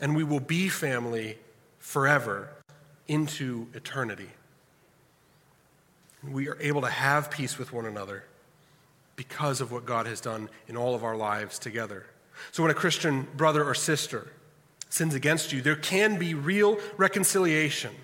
and 0.00 0.14
we 0.14 0.22
will 0.22 0.40
be 0.40 0.68
family 0.68 1.36
forever 1.78 2.48
into 3.08 3.66
eternity. 3.74 4.28
We 6.22 6.48
are 6.48 6.58
able 6.60 6.82
to 6.82 6.90
have 6.90 7.30
peace 7.30 7.58
with 7.58 7.72
one 7.72 7.86
another 7.86 8.24
because 9.16 9.60
of 9.60 9.72
what 9.72 9.84
God 9.84 10.06
has 10.06 10.20
done 10.20 10.48
in 10.68 10.76
all 10.76 10.94
of 10.94 11.02
our 11.02 11.16
lives 11.16 11.58
together. 11.58 12.06
So, 12.52 12.62
when 12.62 12.70
a 12.70 12.74
Christian 12.74 13.26
brother 13.36 13.64
or 13.64 13.74
sister 13.74 14.30
sins 14.90 15.14
against 15.14 15.52
you, 15.52 15.60
there 15.60 15.76
can 15.76 16.18
be 16.18 16.34
real 16.34 16.78
reconciliation 16.96 17.94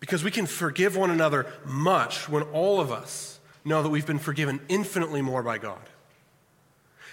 because 0.00 0.22
we 0.22 0.30
can 0.30 0.46
forgive 0.46 0.96
one 0.96 1.10
another 1.10 1.46
much 1.64 2.28
when 2.28 2.42
all 2.42 2.80
of 2.80 2.92
us 2.92 3.40
know 3.64 3.82
that 3.82 3.88
we've 3.88 4.06
been 4.06 4.18
forgiven 4.18 4.60
infinitely 4.68 5.22
more 5.22 5.42
by 5.42 5.58
God. 5.58 5.80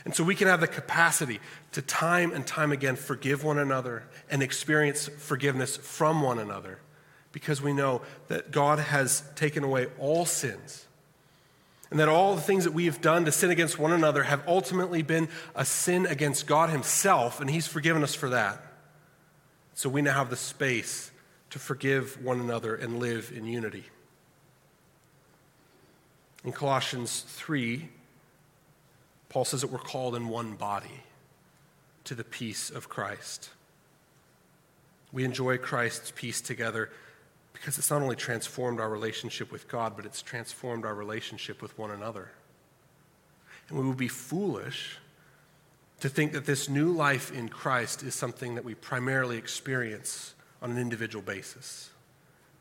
And 0.06 0.14
so 0.14 0.24
we 0.24 0.36
can 0.36 0.48
have 0.48 0.60
the 0.60 0.68
capacity 0.68 1.40
to 1.72 1.82
time 1.82 2.32
and 2.34 2.46
time 2.46 2.72
again 2.72 2.96
forgive 2.96 3.44
one 3.44 3.58
another 3.58 4.04
and 4.30 4.44
experience 4.44 5.08
forgiveness 5.08 5.78
from 5.78 6.22
one 6.22 6.40
another 6.40 6.80
because 7.32 7.62
we 7.62 7.74
know 7.74 8.02
that 8.28 8.52
God 8.52 8.80
has 8.80 9.24
taken 9.36 9.64
away 9.64 9.88
all 9.98 10.26
sins 10.26 10.86
and 11.94 12.00
that 12.00 12.10
all 12.10 12.34
the 12.34 12.42
things 12.42 12.64
that 12.64 12.74
we 12.74 12.86
have 12.86 13.02
done 13.02 13.24
to 13.26 13.32
sin 13.32 13.52
against 13.52 13.78
one 13.78 13.92
another 13.92 14.24
have 14.24 14.42
ultimately 14.48 15.04
been 15.04 15.30
a 15.56 15.64
sin 15.64 16.08
against 16.08 16.48
God 16.48 16.72
Himself, 16.72 17.40
and 17.40 17.48
He's 17.48 17.68
forgiven 17.68 18.02
us 18.02 18.16
for 18.16 18.30
that. 18.30 18.66
So 19.76 19.90
we 19.90 20.02
now 20.02 20.16
have 20.16 20.32
the 20.32 20.36
space 20.36 21.12
to 21.52 21.60
forgive 21.60 22.20
one 22.24 22.40
another 22.40 22.74
and 22.74 22.98
live 22.98 23.32
in 23.36 23.46
unity. 23.46 23.84
In 26.44 26.52
Colossians 26.52 27.26
3, 27.28 27.88
Paul 29.34 29.46
says 29.46 29.62
that 29.62 29.72
we're 29.72 29.80
called 29.80 30.16
in 30.16 30.28
one 30.28 30.54
body 30.54 31.02
to 32.04 32.14
the 32.14 32.24
peace 32.24 32.70
of 32.70 32.88
Christ. 32.88 33.50
We 35.12 35.24
enjoy 35.24 35.58
Christ's 35.58 36.14
peace 36.16 36.40
together 36.40 36.92
because 37.52 37.80
it's 37.80 37.90
not 37.90 38.04
only 38.04 38.16
transformed 38.16 38.80
our 38.80 38.90
relationship 38.90 39.52
with 39.52 39.68
God, 39.68 39.96
but 39.96 40.06
it's 40.06 40.22
transformed 40.22 40.86
our 40.86 40.94
relationship 40.94 41.64
with 41.64 41.76
one 41.80 41.90
another. 41.90 42.30
And 43.70 43.80
we 43.80 43.88
would 43.88 43.98
be 43.98 44.08
foolish 44.08 45.00
to 46.02 46.10
think 46.10 46.34
that 46.34 46.46
this 46.46 46.70
new 46.70 46.92
life 46.92 47.32
in 47.32 47.50
Christ 47.50 48.04
is 48.04 48.14
something 48.14 48.54
that 48.54 48.64
we 48.64 48.76
primarily 48.76 49.40
experience 49.40 50.36
on 50.62 50.70
an 50.70 50.78
individual 50.78 51.24
basis, 51.24 51.90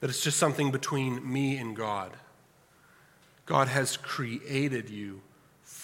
that 0.00 0.08
it's 0.08 0.24
just 0.24 0.38
something 0.38 0.70
between 0.70 1.30
me 1.30 1.58
and 1.58 1.76
God. 1.76 2.12
God 3.44 3.68
has 3.68 3.98
created 3.98 4.88
you 4.88 5.20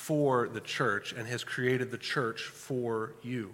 for 0.09 0.49
the 0.49 0.61
church 0.63 1.13
and 1.13 1.29
has 1.29 1.45
created 1.45 1.91
the 1.91 1.99
church 1.99 2.45
for 2.45 3.13
you. 3.23 3.53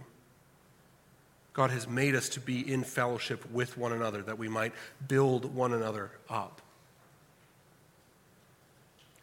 God 1.53 1.73
has 1.73 1.89
made 1.89 2.15
us 2.15 2.29
to 2.29 2.41
be 2.41 2.73
in 2.73 2.85
fellowship 2.85 3.51
with 3.51 3.77
one 3.77 3.91
another 3.91 4.23
that 4.23 4.39
we 4.39 4.49
might 4.49 4.73
build 5.09 5.53
one 5.53 5.73
another 5.73 6.13
up. 6.31 6.63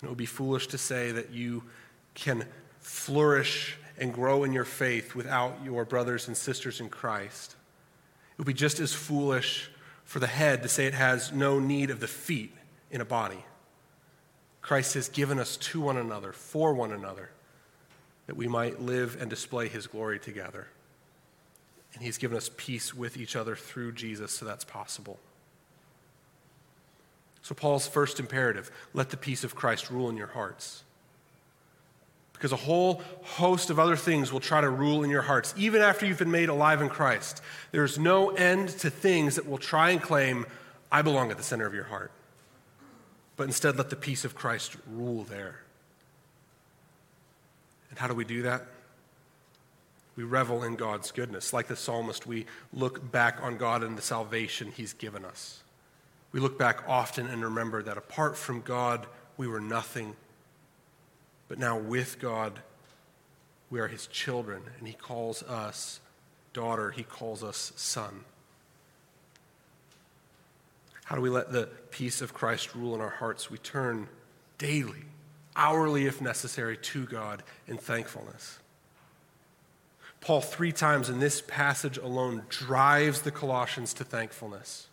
And 0.02 0.08
it 0.08 0.10
would 0.10 0.18
be 0.18 0.26
foolish 0.26 0.68
to 0.68 0.78
say 0.78 1.14
that 1.14 1.32
you 1.32 1.64
can 2.16 2.44
flourish 2.82 3.78
and 3.98 4.14
grow 4.14 4.44
in 4.44 4.52
your 4.52 4.66
faith 4.66 5.16
without 5.16 5.58
your 5.64 5.86
brothers 5.86 6.28
and 6.28 6.36
sisters 6.36 6.82
in 6.82 6.90
Christ. 6.90 7.56
It 8.34 8.40
would 8.40 8.48
be 8.48 8.54
just 8.54 8.82
as 8.82 8.92
foolish 8.92 9.72
for 10.04 10.20
the 10.20 10.28
head 10.28 10.64
to 10.64 10.68
say 10.68 10.86
it 10.86 10.94
has 10.94 11.32
no 11.32 11.62
need 11.62 11.92
of 11.92 12.02
the 12.02 12.10
feet 12.10 12.54
in 12.92 13.00
a 13.00 13.06
body. 13.06 13.46
Christ 14.62 14.94
has 14.94 15.10
given 15.10 15.40
us 15.40 15.58
to 15.58 15.82
one 15.82 15.98
another, 15.98 16.32
for 16.32 16.74
one 16.74 16.92
another, 16.92 17.30
that 18.28 18.38
we 18.38 18.48
might 18.48 18.82
live 18.82 19.18
and 19.20 19.30
display 19.30 19.68
his 19.68 19.88
glory 19.88 20.20
together. 20.20 20.68
And 21.94 22.04
he's 22.04 22.18
given 22.18 22.38
us 22.38 22.50
peace 22.56 22.94
with 22.94 23.18
each 23.18 23.36
other 23.36 23.56
through 23.56 23.94
Jesus, 23.94 24.32
so 24.32 24.46
that's 24.46 24.64
possible. 24.64 25.20
So, 27.42 27.56
Paul's 27.56 27.88
first 27.88 28.20
imperative 28.20 28.72
let 28.94 29.10
the 29.10 29.18
peace 29.18 29.44
of 29.44 29.56
Christ 29.56 29.90
rule 29.90 30.10
in 30.10 30.16
your 30.16 30.28
hearts. 30.28 30.84
Because 32.34 32.52
a 32.52 32.58
whole 32.58 33.04
host 33.24 33.70
of 33.70 33.80
other 33.80 33.96
things 33.96 34.32
will 34.32 34.40
try 34.40 34.62
to 34.62 34.70
rule 34.70 35.04
in 35.04 35.10
your 35.10 35.22
hearts, 35.22 35.54
even 35.58 35.82
after 35.82 36.06
you've 36.06 36.18
been 36.18 36.32
made 36.32 36.50
alive 36.50 36.82
in 36.82 36.90
Christ. 36.90 37.42
There's 37.72 38.00
no 38.00 38.30
end 38.30 38.70
to 38.80 38.90
things 38.90 39.36
that 39.36 39.48
will 39.48 39.60
try 39.60 39.92
and 39.92 40.02
claim, 40.02 40.46
I 40.92 41.02
belong 41.02 41.30
at 41.30 41.38
the 41.38 41.44
center 41.44 41.68
of 41.68 41.74
your 41.74 41.84
heart. 41.84 42.12
But 43.38 43.44
instead, 43.44 43.78
let 43.78 43.90
the 43.90 43.96
peace 43.96 44.26
of 44.26 44.36
Christ 44.36 44.76
rule 44.88 45.24
there. 45.24 45.62
And 47.90 48.00
how 48.00 48.08
do 48.08 48.14
we 48.14 48.26
do 48.26 48.44
that? 48.44 48.66
We 50.16 50.24
revel 50.24 50.64
in 50.64 50.76
God's 50.76 51.12
goodness. 51.12 51.54
Like 51.54 51.68
the 51.68 51.76
psalmist, 51.76 52.28
we 52.28 52.46
look 52.74 53.12
back 53.12 53.38
on 53.42 53.58
God 53.58 53.84
and 53.84 53.98
the 53.98 54.02
salvation 54.02 54.72
he's 54.72 54.94
given 54.94 55.26
us. 55.26 55.64
We 56.32 56.40
look 56.40 56.58
back 56.58 56.84
often 56.88 57.28
and 57.28 57.44
remember 57.44 57.84
that 57.84 57.98
apart 57.98 58.38
from 58.38 58.62
God, 58.62 59.06
we 59.38 59.48
were 59.48 59.62
nothing. 59.62 60.16
But 61.48 61.60
now 61.60 61.78
with 61.78 62.20
God, 62.20 62.60
we 63.70 63.80
are 63.80 63.88
his 63.88 64.08
children, 64.08 64.62
and 64.78 64.88
he 64.88 64.94
calls 64.94 65.44
us 65.44 66.00
daughter, 66.54 66.92
he 66.92 67.04
calls 67.04 67.44
us 67.44 67.72
son. 67.76 68.26
How 71.12 71.18
do 71.18 71.22
we 71.24 71.30
let 71.30 71.52
the 71.52 71.68
peace 71.90 72.22
of 72.22 72.34
Christ 72.34 72.74
rule 72.74 72.96
in 72.96 73.02
our 73.02 73.10
hearts? 73.10 73.52
We 73.52 73.58
turn 73.58 74.08
daily, 74.58 75.04
hourly 75.58 76.06
if 76.06 76.22
necessary, 76.22 76.78
to 76.78 77.06
God 77.06 77.44
in 77.68 77.76
thankfulness. 77.76 78.60
Paul, 80.22 80.40
three 80.40 80.72
times 80.72 81.10
in 81.10 81.20
this 81.20 81.42
passage 81.46 81.98
alone, 81.98 82.44
drives 82.48 83.24
the 83.24 83.32
Colossians 83.32 83.94
to 83.96 84.06
thankfulness. 84.06 84.88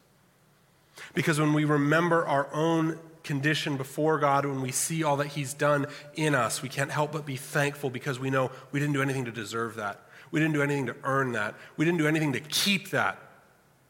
Because 1.14 1.38
when 1.38 1.52
we 1.52 1.64
remember 1.64 2.26
our 2.26 2.52
own 2.52 2.98
condition 3.22 3.76
before 3.76 4.18
God, 4.18 4.44
when 4.44 4.60
we 4.60 4.72
see 4.72 5.04
all 5.04 5.18
that 5.18 5.28
He's 5.28 5.54
done 5.54 5.86
in 6.16 6.34
us, 6.34 6.62
we 6.62 6.68
can't 6.68 6.90
help 6.90 7.12
but 7.12 7.26
be 7.26 7.36
thankful 7.36 7.90
because 7.90 8.18
we 8.18 8.28
know 8.28 8.50
we 8.72 8.80
didn't 8.80 8.94
do 8.94 9.02
anything 9.02 9.26
to 9.26 9.30
deserve 9.30 9.76
that. 9.76 10.00
We 10.32 10.40
didn't 10.40 10.54
do 10.54 10.62
anything 10.64 10.86
to 10.86 10.96
earn 11.04 11.30
that. 11.34 11.54
We 11.76 11.84
didn't 11.84 11.98
do 11.98 12.08
anything 12.08 12.32
to 12.32 12.40
keep 12.40 12.90
that. 12.90 13.18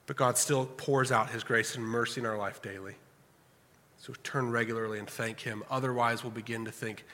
But 0.08 0.16
God 0.16 0.38
still 0.38 0.64
pours 0.64 1.12
out 1.12 1.28
His 1.30 1.44
grace 1.44 1.76
and 1.76 1.84
mercy 1.84 2.22
in 2.22 2.26
our 2.26 2.38
life 2.38 2.62
daily. 2.62 2.94
So 3.98 4.14
turn 4.24 4.50
regularly 4.50 4.98
and 4.98 5.08
thank 5.08 5.40
Him. 5.40 5.62
Otherwise, 5.70 6.24
we'll 6.24 6.32
begin 6.32 6.64
to 6.64 6.72
think 6.72 7.04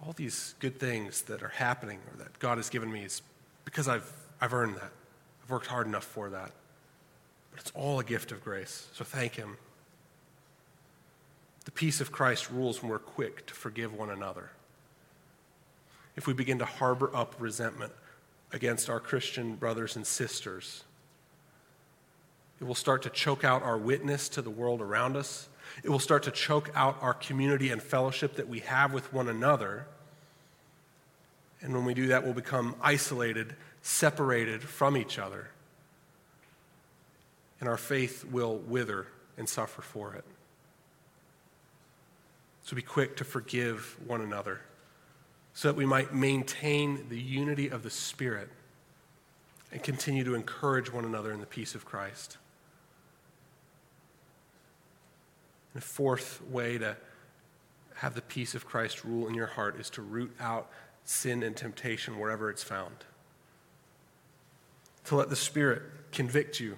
all 0.00 0.14
these 0.14 0.54
good 0.58 0.80
things 0.80 1.20
that 1.22 1.42
are 1.42 1.48
happening 1.48 1.98
or 2.10 2.24
that 2.24 2.38
God 2.38 2.56
has 2.56 2.70
given 2.70 2.90
me 2.90 3.04
is 3.04 3.20
because 3.66 3.88
I've, 3.88 4.10
I've 4.40 4.54
earned 4.54 4.76
that. 4.76 4.90
I've 5.42 5.50
worked 5.50 5.66
hard 5.66 5.86
enough 5.86 6.04
for 6.04 6.30
that. 6.30 6.50
But 7.50 7.60
it's 7.60 7.72
all 7.74 8.00
a 8.00 8.04
gift 8.04 8.32
of 8.32 8.42
grace. 8.42 8.88
So 8.94 9.04
thank 9.04 9.34
Him. 9.34 9.58
The 11.66 11.72
peace 11.72 12.00
of 12.00 12.10
Christ 12.10 12.50
rules 12.50 12.82
when 12.82 12.90
we're 12.90 13.00
quick 13.00 13.44
to 13.48 13.54
forgive 13.54 13.92
one 13.92 14.08
another. 14.08 14.48
If 16.16 16.26
we 16.26 16.32
begin 16.32 16.58
to 16.60 16.64
harbor 16.64 17.14
up 17.14 17.34
resentment 17.38 17.92
against 18.50 18.88
our 18.88 18.98
Christian 18.98 19.56
brothers 19.56 19.94
and 19.94 20.06
sisters, 20.06 20.84
it 22.60 22.64
will 22.64 22.74
start 22.74 23.02
to 23.02 23.10
choke 23.10 23.44
out 23.44 23.62
our 23.62 23.78
witness 23.78 24.28
to 24.30 24.42
the 24.42 24.50
world 24.50 24.80
around 24.80 25.16
us. 25.16 25.48
It 25.82 25.90
will 25.90 25.98
start 25.98 26.24
to 26.24 26.30
choke 26.30 26.70
out 26.74 26.98
our 27.00 27.14
community 27.14 27.70
and 27.70 27.82
fellowship 27.82 28.36
that 28.36 28.48
we 28.48 28.60
have 28.60 28.92
with 28.92 29.12
one 29.12 29.28
another. 29.28 29.86
And 31.60 31.72
when 31.72 31.84
we 31.84 31.94
do 31.94 32.08
that, 32.08 32.24
we'll 32.24 32.34
become 32.34 32.74
isolated, 32.80 33.54
separated 33.82 34.62
from 34.62 34.96
each 34.96 35.18
other 35.18 35.50
and 37.60 37.68
our 37.68 37.76
faith 37.76 38.24
will 38.24 38.56
wither 38.58 39.06
and 39.36 39.48
suffer 39.48 39.82
for 39.82 40.14
it. 40.14 40.24
So 42.62 42.76
be 42.76 42.82
quick 42.82 43.16
to 43.16 43.24
forgive 43.24 43.96
one 44.06 44.20
another 44.20 44.60
so 45.54 45.68
that 45.68 45.76
we 45.76 45.86
might 45.86 46.14
maintain 46.14 47.06
the 47.08 47.18
unity 47.18 47.68
of 47.68 47.82
the 47.82 47.90
Spirit 47.90 48.48
and 49.72 49.82
continue 49.82 50.24
to 50.24 50.34
encourage 50.34 50.92
one 50.92 51.04
another 51.04 51.32
in 51.32 51.40
the 51.40 51.46
peace 51.46 51.74
of 51.74 51.84
Christ. 51.84 52.36
And 55.74 55.82
fourth 55.82 56.42
way 56.50 56.78
to 56.78 56.96
have 57.96 58.14
the 58.14 58.22
peace 58.22 58.54
of 58.54 58.66
Christ 58.66 59.04
rule 59.04 59.26
in 59.28 59.34
your 59.34 59.46
heart 59.46 59.78
is 59.78 59.90
to 59.90 60.02
root 60.02 60.34
out 60.40 60.70
sin 61.04 61.42
and 61.42 61.56
temptation 61.56 62.18
wherever 62.18 62.50
it's 62.50 62.62
found. 62.62 62.94
To 65.06 65.16
let 65.16 65.30
the 65.30 65.36
Spirit 65.36 65.82
convict 66.12 66.60
you 66.60 66.76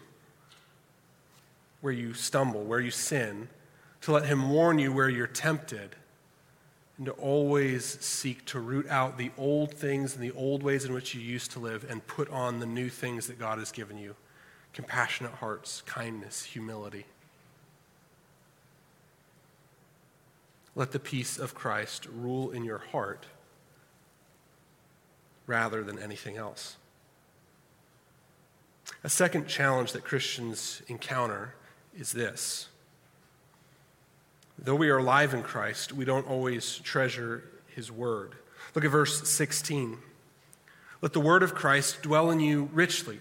where 1.81 1.93
you 1.93 2.15
stumble, 2.15 2.63
where 2.63 2.81
you 2.81 2.91
sin, 2.91 3.49
to 4.03 4.13
let 4.13 4.27
Him 4.27 4.51
warn 4.51 4.79
you 4.79 4.93
where 4.93 5.09
you're 5.09 5.27
tempted, 5.27 5.97
and 6.97 7.07
to 7.07 7.13
always 7.13 7.85
seek 8.01 8.45
to 8.47 8.61
root 8.61 8.87
out 8.89 9.17
the 9.17 9.31
old 9.39 9.73
things 9.73 10.15
and 10.15 10.23
the 10.23 10.33
old 10.33 10.63
ways 10.63 10.85
in 10.85 10.93
which 10.93 11.15
you 11.15 11.21
used 11.21 11.51
to 11.53 11.59
live 11.59 11.87
and 11.89 12.07
put 12.07 12.29
on 12.31 12.61
the 12.61 12.67
new 12.67 12.91
things 12.91 13.27
that 13.27 13.39
God 13.39 13.59
has 13.59 13.73
given 13.73 13.99
you 13.99 14.15
compassionate 14.73 15.33
hearts, 15.33 15.83
kindness, 15.87 16.45
humility. 16.45 17.05
Let 20.81 20.93
the 20.93 20.99
peace 20.99 21.39
of 21.39 21.55
Christ 21.55 22.07
rule 22.07 22.53
in 22.53 22.65
your 22.65 22.79
heart 22.79 23.27
rather 25.47 25.85
than 25.85 25.99
anything 25.99 26.39
else. 26.39 26.79
A 29.05 29.11
second 29.11 29.47
challenge 29.47 29.93
that 29.93 30.05
Christians 30.05 30.81
encounter 30.89 31.55
is 31.95 32.13
this 32.13 32.69
Though 34.59 34.75
we 34.75 34.89
are 34.89 34.97
alive 34.97 35.35
in 35.35 35.43
Christ, 35.43 35.93
we 35.93 36.07
don't 36.07 36.27
always 36.27 36.79
treasure 36.79 37.45
his 37.67 37.93
word. 37.93 38.37
Look 38.75 38.83
at 38.83 38.91
verse 38.91 39.29
16. 39.29 39.99
Let 41.03 41.13
the 41.13 41.21
word 41.21 41.43
of 41.43 41.55
Christ 41.55 42.01
dwell 42.01 42.31
in 42.31 42.41
you 42.41 42.71
richly, 42.73 43.21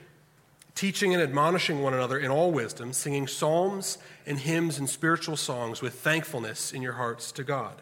teaching 0.80 1.14
and 1.14 1.22
admonishing 1.22 1.82
one 1.82 1.94
another 1.94 2.18
in 2.18 2.32
all 2.32 2.54
wisdom, 2.54 2.94
singing 2.94 3.28
psalms 3.28 3.98
and 4.26 4.40
hymns 4.40 4.80
and 4.80 4.90
spiritual 4.90 5.36
songs 5.36 5.82
with 5.82 5.94
thankfulness 5.94 6.72
in 6.72 6.82
your 6.82 6.94
hearts 6.94 7.34
to 7.34 7.44
God. 7.44 7.82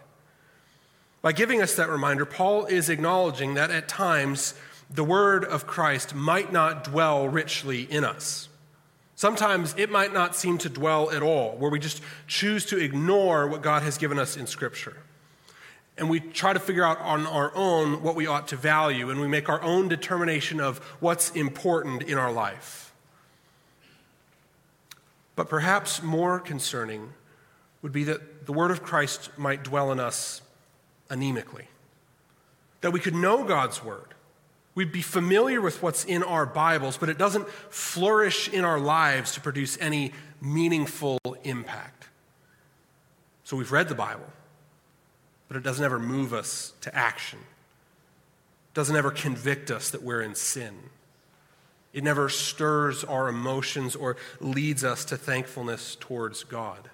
By 1.22 1.32
giving 1.32 1.62
us 1.62 1.76
that 1.76 1.90
reminder, 1.90 2.26
Paul 2.26 2.66
is 2.66 2.90
acknowledging 2.90 3.54
that 3.54 3.70
at 3.70 3.88
times 3.88 4.56
the 4.90 5.04
word 5.04 5.46
of 5.46 5.68
Christ 5.68 6.16
might 6.16 6.52
not 6.52 6.86
dwell 6.86 7.30
richly 7.30 7.84
in 7.84 8.04
us. 8.04 8.50
Sometimes 9.14 9.76
it 9.78 9.92
might 9.92 10.12
not 10.12 10.36
seem 10.36 10.58
to 10.58 10.70
dwell 10.70 11.12
at 11.12 11.22
all, 11.22 11.56
where 11.58 11.70
we 11.70 11.78
just 11.78 12.02
choose 12.26 12.66
to 12.66 12.80
ignore 12.80 13.46
what 13.48 13.62
God 13.62 13.84
has 13.84 14.00
given 14.00 14.18
us 14.18 14.36
in 14.36 14.48
Scripture. 14.48 14.98
And 16.00 16.10
we 16.10 16.20
try 16.20 16.52
to 16.52 16.60
figure 16.60 16.84
out 16.84 17.00
on 17.02 17.28
our 17.28 17.56
own 17.56 18.02
what 18.02 18.16
we 18.16 18.26
ought 18.26 18.48
to 18.48 18.56
value, 18.56 19.12
and 19.12 19.22
we 19.22 19.28
make 19.28 19.50
our 19.50 19.62
own 19.62 19.88
determination 19.88 20.60
of 20.60 20.80
what's 21.00 21.30
important 21.30 22.02
in 22.02 22.18
our 22.18 22.32
life. 22.32 22.86
But 25.38 25.48
perhaps 25.48 26.04
more 26.04 26.38
concerning 26.42 27.14
would 27.82 27.94
be 27.94 28.04
that 28.04 28.46
the 28.46 28.52
Word 28.52 28.72
of 28.72 28.84
Christ 28.84 29.30
might 29.38 29.64
dwell 29.64 29.94
in 29.94 30.02
us 30.02 30.42
anemically, 31.10 31.68
that 32.82 32.92
we 32.92 33.00
could 33.00 33.16
know 33.16 33.46
God's 33.46 33.82
Word 33.82 34.14
We'd 34.78 34.92
be 34.92 35.02
familiar 35.02 35.60
with 35.60 35.82
what's 35.82 36.06
in 36.06 36.22
our 36.22 36.46
Bibles, 36.46 36.98
but 36.98 37.10
it 37.10 37.18
doesn't 37.18 37.50
flourish 37.50 38.48
in 38.48 38.64
our 38.64 38.80
lives 38.80 39.32
to 39.32 39.42
produce 39.42 39.76
any 39.82 40.12
meaningful 40.40 41.18
impact. 41.44 42.10
So 43.44 43.58
we've 43.58 43.72
read 43.72 43.90
the 43.90 43.96
Bible, 43.96 44.32
but 45.48 45.58
it 45.58 45.64
doesn't 45.64 45.84
ever 45.84 45.98
move 45.98 46.32
us 46.32 46.74
to 46.82 46.96
action. 46.96 47.40
It 47.40 48.76
doesn't 48.76 48.96
ever 48.96 49.10
convict 49.10 49.72
us 49.72 49.90
that 49.90 50.04
we're 50.04 50.22
in 50.22 50.36
sin. 50.36 50.76
It 51.98 52.04
never 52.04 52.30
stirs 52.30 53.04
our 53.04 53.28
emotions 53.28 53.96
or 53.96 54.18
leads 54.40 54.84
us 54.84 55.04
to 55.06 55.18
thankfulness 55.18 55.98
towards 56.00 56.44
God. 56.44 56.92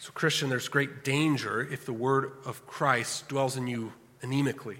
So, 0.00 0.10
Christian, 0.10 0.48
there's 0.48 0.66
great 0.66 1.04
danger 1.04 1.62
if 1.62 1.86
the 1.86 1.92
word 1.92 2.32
of 2.44 2.66
Christ 2.66 3.28
dwells 3.28 3.56
in 3.56 3.68
you 3.68 3.92
anemically 4.20 4.78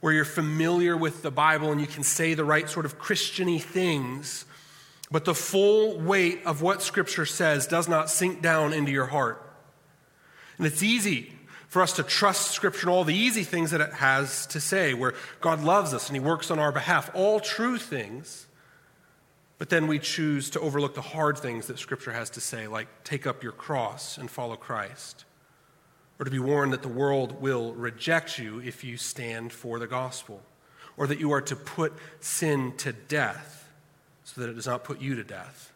where 0.00 0.12
you're 0.12 0.24
familiar 0.24 0.96
with 0.96 1.22
the 1.22 1.30
Bible 1.30 1.70
and 1.70 1.80
you 1.80 1.86
can 1.86 2.02
say 2.02 2.34
the 2.34 2.44
right 2.44 2.68
sort 2.68 2.84
of 2.84 2.98
Christiany 2.98 3.62
things, 3.62 4.44
but 5.08 5.24
the 5.24 5.34
full 5.34 6.00
weight 6.00 6.40
of 6.44 6.62
what 6.62 6.82
Scripture 6.82 7.26
says 7.26 7.68
does 7.68 7.86
not 7.86 8.10
sink 8.10 8.42
down 8.42 8.72
into 8.72 8.90
your 8.90 9.06
heart. 9.06 9.40
And 10.58 10.66
it's 10.66 10.82
easy 10.82 11.32
for 11.70 11.80
us 11.80 11.94
to 11.94 12.02
trust 12.02 12.50
Scripture 12.50 12.88
and 12.88 12.90
all 12.90 13.04
the 13.04 13.14
easy 13.14 13.44
things 13.44 13.70
that 13.70 13.80
it 13.80 13.94
has 13.94 14.46
to 14.48 14.60
say, 14.60 14.92
where 14.92 15.14
God 15.40 15.64
loves 15.64 15.94
us 15.94 16.08
and 16.08 16.16
He 16.16 16.20
works 16.20 16.50
on 16.50 16.58
our 16.58 16.72
behalf, 16.72 17.10
all 17.14 17.40
true 17.40 17.78
things. 17.78 18.46
But 19.56 19.70
then 19.70 19.86
we 19.86 19.98
choose 19.98 20.50
to 20.50 20.60
overlook 20.60 20.94
the 20.94 21.00
hard 21.00 21.38
things 21.38 21.68
that 21.68 21.78
Scripture 21.78 22.12
has 22.12 22.28
to 22.30 22.40
say, 22.40 22.66
like 22.66 22.88
take 23.04 23.26
up 23.26 23.42
your 23.42 23.52
cross 23.52 24.18
and 24.18 24.30
follow 24.30 24.56
Christ 24.56 25.24
or 26.20 26.24
to 26.24 26.30
be 26.30 26.38
warned 26.38 26.74
that 26.74 26.82
the 26.82 26.88
world 26.88 27.40
will 27.40 27.72
reject 27.72 28.38
you 28.38 28.60
if 28.60 28.84
you 28.84 28.98
stand 28.98 29.50
for 29.50 29.78
the 29.78 29.86
gospel, 29.86 30.42
or 30.98 31.06
that 31.06 31.18
you 31.18 31.32
are 31.32 31.40
to 31.40 31.56
put 31.56 31.94
sin 32.20 32.74
to 32.76 32.92
death 32.92 33.66
so 34.24 34.42
that 34.42 34.50
it 34.50 34.54
does 34.54 34.66
not 34.66 34.84
put 34.84 35.00
you 35.00 35.14
to 35.14 35.24
death. 35.24 35.69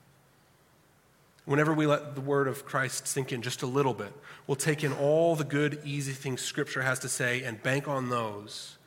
Whenever 1.45 1.75
we 1.75 1.87
let 1.87 2.15
the 2.15 2.21
word 2.23 2.49
of 2.49 2.65
Christ 2.65 3.07
sink 3.07 3.31
in 3.31 3.43
just 3.43 3.63
a 3.63 3.67
little 3.67 3.93
bit, 3.93 4.13
we'll 4.47 4.57
take 4.57 4.83
in 4.83 4.93
all 4.93 5.37
the 5.37 5.45
good, 5.45 5.79
easy 5.85 6.13
things 6.13 6.41
Scripture 6.41 6.83
has 6.83 6.99
to 7.01 7.09
say 7.09 7.43
and 7.43 7.63
bank 7.63 7.87
on 7.87 8.09
those, 8.09 8.79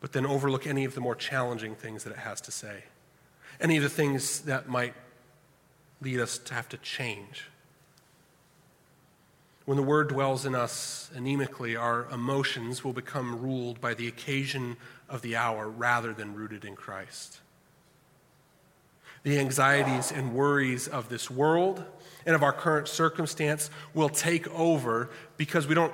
but 0.00 0.12
then 0.12 0.26
overlook 0.26 0.66
any 0.66 0.84
of 0.84 0.94
the 0.94 1.00
more 1.00 1.14
challenging 1.14 1.76
things 1.76 2.02
that 2.02 2.10
it 2.10 2.18
has 2.18 2.40
to 2.42 2.50
say, 2.50 2.84
any 3.60 3.76
of 3.76 3.84
the 3.84 3.88
things 3.88 4.40
that 4.42 4.68
might 4.68 4.94
lead 6.00 6.18
us 6.18 6.38
to 6.38 6.54
have 6.54 6.68
to 6.70 6.76
change. 6.78 7.44
When 9.64 9.76
the 9.76 9.82
word 9.82 10.08
dwells 10.08 10.44
in 10.44 10.54
us 10.54 11.10
anemically, 11.16 11.80
our 11.80 12.08
emotions 12.12 12.84
will 12.84 12.92
become 12.92 13.40
ruled 13.40 13.80
by 13.80 13.94
the 13.94 14.06
occasion 14.08 14.76
of 15.08 15.22
the 15.22 15.36
hour 15.36 15.68
rather 15.68 16.12
than 16.12 16.34
rooted 16.34 16.64
in 16.64 16.74
Christ 16.74 17.40
the 19.26 19.40
anxieties 19.40 20.12
and 20.12 20.32
worries 20.32 20.86
of 20.86 21.08
this 21.08 21.28
world 21.28 21.82
and 22.26 22.36
of 22.36 22.44
our 22.44 22.52
current 22.52 22.86
circumstance 22.86 23.70
will 23.92 24.08
take 24.08 24.46
over 24.54 25.10
because 25.36 25.66
we 25.66 25.74
don't 25.74 25.92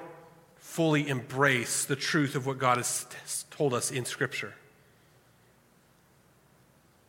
fully 0.57 1.09
embrace 1.09 1.87
the 1.87 1.97
truth 1.97 2.35
of 2.35 2.45
what 2.45 2.59
God 2.59 2.77
has 2.77 3.07
told 3.51 3.73
us 3.73 3.91
in 3.91 4.05
Scripture. 4.05 4.53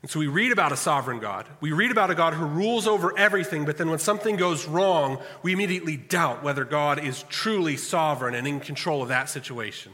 And 0.02 0.10
so 0.10 0.18
we 0.18 0.28
read 0.28 0.54
about 0.54 0.72
a 0.72 0.78
sovereign 0.78 1.20
God. 1.20 1.46
We 1.60 1.74
read 1.74 1.92
about 1.92 2.10
a 2.10 2.16
God 2.16 2.34
who 2.34 2.46
rules 2.46 2.88
over 2.88 3.18
everything, 3.18 3.66
but 3.66 3.76
then 3.76 3.90
when 3.90 4.00
something 4.00 4.38
goes 4.38 4.66
wrong, 4.66 5.22
we 5.42 5.52
immediately 5.52 5.98
doubt 5.98 6.42
whether 6.42 6.64
God 6.64 7.04
is 7.04 7.24
truly 7.28 7.76
sovereign 7.76 8.34
and 8.34 8.48
in 8.48 8.62
control 8.62 9.02
of 9.02 9.10
that 9.10 9.30
situation. 9.30 9.92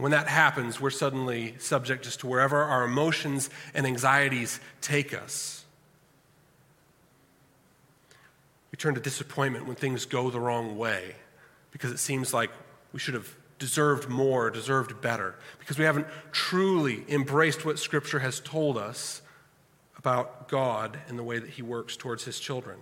And 0.00 0.02
when 0.02 0.12
that 0.12 0.28
happens, 0.28 0.80
we're 0.80 0.88
suddenly 0.88 1.56
subject 1.58 2.04
just 2.04 2.20
to 2.20 2.26
wherever 2.26 2.56
our 2.56 2.84
emotions 2.84 3.50
and 3.74 3.86
anxieties 3.86 4.58
take 4.80 5.12
us. 5.12 5.66
We 8.72 8.78
turn 8.78 8.94
to 8.94 9.00
disappointment 9.02 9.66
when 9.66 9.76
things 9.76 10.06
go 10.06 10.30
the 10.30 10.40
wrong 10.40 10.78
way 10.78 11.16
because 11.70 11.90
it 11.90 11.98
seems 11.98 12.32
like 12.32 12.50
we 12.94 12.98
should 12.98 13.12
have 13.12 13.36
deserved 13.58 14.08
more, 14.08 14.48
deserved 14.48 15.02
better, 15.02 15.34
because 15.58 15.78
we 15.78 15.84
haven't 15.84 16.06
truly 16.32 17.04
embraced 17.06 17.66
what 17.66 17.78
Scripture 17.78 18.20
has 18.20 18.40
told 18.40 18.78
us 18.78 19.20
about 19.98 20.48
God 20.48 20.98
and 21.08 21.18
the 21.18 21.22
way 21.22 21.38
that 21.38 21.50
He 21.50 21.60
works 21.60 21.94
towards 21.94 22.24
His 22.24 22.40
children. 22.40 22.78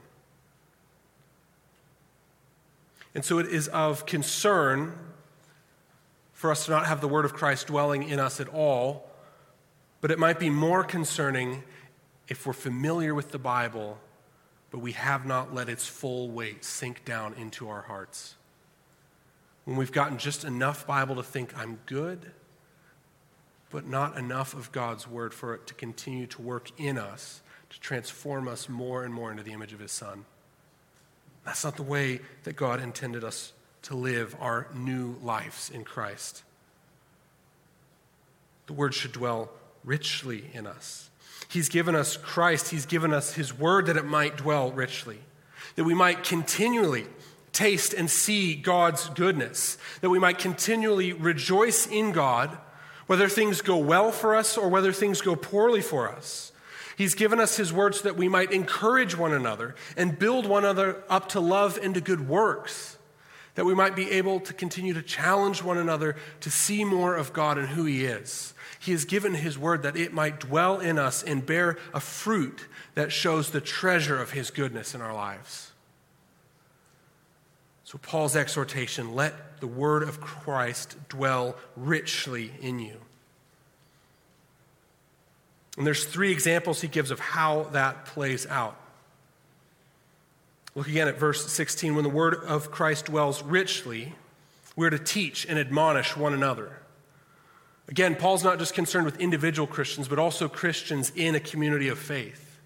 And 3.12 3.24
so 3.24 3.40
it 3.40 3.46
is 3.46 3.66
of 3.66 4.07
concern 4.07 4.96
for 6.38 6.53
us 6.53 6.66
to 6.66 6.70
not 6.70 6.87
have 6.87 7.01
the 7.01 7.09
word 7.09 7.24
of 7.24 7.35
Christ 7.35 7.66
dwelling 7.66 8.05
in 8.05 8.20
us 8.20 8.38
at 8.38 8.46
all, 8.51 9.11
but 10.01 10.12
it 10.12 10.20
might 10.20 10.38
be 10.38 10.51
more 10.51 10.85
concerning 10.85 11.64
if 12.29 12.46
we're 12.46 12.53
familiar 12.53 13.12
with 13.12 13.33
the 13.33 13.40
Bible, 13.40 13.98
but 14.70 14.79
we 14.79 14.92
have 14.92 15.27
not 15.27 15.53
let 15.53 15.68
its 15.68 15.88
full 15.88 16.31
weight 16.31 16.64
sink 16.64 17.05
down 17.05 17.35
into 17.35 17.68
our 17.68 17.83
hearts. 17.83 18.37
When 19.64 19.77
we've 19.77 19.90
gotten 19.90 20.16
just 20.16 20.44
enough 20.44 20.87
Bible 20.87 21.16
to 21.16 21.24
think, 21.24 21.59
I'm 21.59 21.81
good, 21.87 22.31
but 23.70 23.88
not 23.88 24.16
enough 24.16 24.55
of 24.55 24.70
God's 24.70 25.09
word 25.09 25.35
for 25.35 25.55
it 25.55 25.66
to 25.66 25.74
continue 25.74 26.29
to 26.29 26.40
work 26.40 26.70
in 26.79 26.98
us, 26.98 27.42
to 27.70 27.81
transform 27.81 28.46
us 28.46 28.68
more 28.68 29.03
and 29.03 29.12
more 29.12 29.33
into 29.33 29.42
the 29.42 29.53
image 29.53 29.72
of 29.72 29.81
His 29.81 29.90
Son. 29.90 30.24
That's 31.44 31.64
not 31.64 31.74
the 31.74 31.83
way 31.83 32.20
that 32.44 32.55
God 32.55 32.81
intended 32.81 33.24
us 33.24 33.55
to 33.82 33.94
live 33.94 34.36
our 34.40 34.66
new 34.74 35.16
lives 35.22 35.70
in 35.70 35.84
Christ. 35.84 36.42
The 38.66 38.72
word 38.74 38.94
should 38.94 39.12
dwell 39.12 39.50
richly 39.84 40.44
in 40.52 40.66
us. 40.66 41.08
He's 41.48 41.70
given 41.70 41.94
us 41.94 42.16
Christ, 42.16 42.70
He's 42.70 42.86
given 42.86 43.14
us 43.14 43.32
His 43.32 43.56
word 43.56 43.86
that 43.86 43.96
it 43.96 44.04
might 44.04 44.36
dwell 44.36 44.70
richly, 44.70 45.18
that 45.76 45.84
we 45.84 45.94
might 45.94 46.22
continually 46.22 47.06
taste 47.52 47.94
and 47.94 48.10
see 48.10 48.54
God's 48.54 49.08
goodness, 49.10 49.78
that 50.02 50.10
we 50.10 50.18
might 50.18 50.38
continually 50.38 51.14
rejoice 51.14 51.86
in 51.86 52.12
God, 52.12 52.56
whether 53.06 53.28
things 53.28 53.62
go 53.62 53.78
well 53.78 54.12
for 54.12 54.36
us 54.36 54.58
or 54.58 54.68
whether 54.68 54.92
things 54.92 55.22
go 55.22 55.34
poorly 55.34 55.80
for 55.80 56.10
us. 56.10 56.52
He's 56.98 57.14
given 57.14 57.40
us 57.40 57.56
His 57.56 57.72
word 57.72 57.94
so 57.94 58.02
that 58.02 58.16
we 58.16 58.28
might 58.28 58.52
encourage 58.52 59.16
one 59.16 59.32
another 59.32 59.74
and 59.96 60.18
build 60.18 60.44
one 60.44 60.64
another 60.64 61.02
up 61.08 61.30
to 61.30 61.40
love 61.40 61.78
and 61.82 61.94
to 61.94 62.02
good 62.02 62.28
works 62.28 62.97
that 63.59 63.64
we 63.64 63.75
might 63.75 63.97
be 63.97 64.12
able 64.12 64.38
to 64.38 64.55
continue 64.55 64.94
to 64.94 65.03
challenge 65.03 65.64
one 65.64 65.79
another 65.79 66.14
to 66.38 66.49
see 66.49 66.85
more 66.85 67.16
of 67.16 67.33
God 67.33 67.59
and 67.59 67.66
who 67.66 67.87
He 67.87 68.05
is. 68.05 68.55
He 68.79 68.92
has 68.92 69.05
given 69.05 69.35
His 69.35 69.59
word 69.59 69.83
that 69.83 69.97
it 69.97 70.12
might 70.12 70.38
dwell 70.38 70.79
in 70.79 70.97
us 70.97 71.25
and 71.25 71.44
bear 71.44 71.77
a 71.92 71.99
fruit 71.99 72.68
that 72.94 73.11
shows 73.11 73.51
the 73.51 73.61
treasure 73.61 74.23
of 74.23 74.31
His 74.31 74.53
goodness 74.53 74.94
in 74.94 75.01
our 75.01 75.12
lives. 75.12 75.73
So, 77.83 77.99
Paul's 77.99 78.37
exhortation 78.37 79.16
let 79.16 79.59
the 79.59 79.66
word 79.66 80.05
of 80.05 80.21
Christ 80.21 80.97
dwell 81.09 81.57
richly 81.75 82.53
in 82.61 82.79
you. 82.79 82.94
And 85.77 85.85
there's 85.85 86.05
three 86.05 86.31
examples 86.31 86.81
he 86.81 86.87
gives 86.87 87.11
of 87.11 87.18
how 87.18 87.64
that 87.73 88.05
plays 88.05 88.47
out. 88.47 88.79
Look 90.78 90.86
again 90.86 91.08
at 91.08 91.18
verse 91.18 91.44
16. 91.50 91.96
When 91.96 92.04
the 92.04 92.08
word 92.08 92.36
of 92.36 92.70
Christ 92.70 93.06
dwells 93.06 93.42
richly, 93.42 94.14
we're 94.76 94.90
to 94.90 94.98
teach 95.00 95.44
and 95.44 95.58
admonish 95.58 96.16
one 96.16 96.32
another. 96.32 96.70
Again, 97.88 98.14
Paul's 98.14 98.44
not 98.44 98.60
just 98.60 98.74
concerned 98.74 99.04
with 99.04 99.18
individual 99.18 99.66
Christians, 99.66 100.06
but 100.06 100.20
also 100.20 100.48
Christians 100.48 101.10
in 101.16 101.34
a 101.34 101.40
community 101.40 101.88
of 101.88 101.98
faith. 101.98 102.60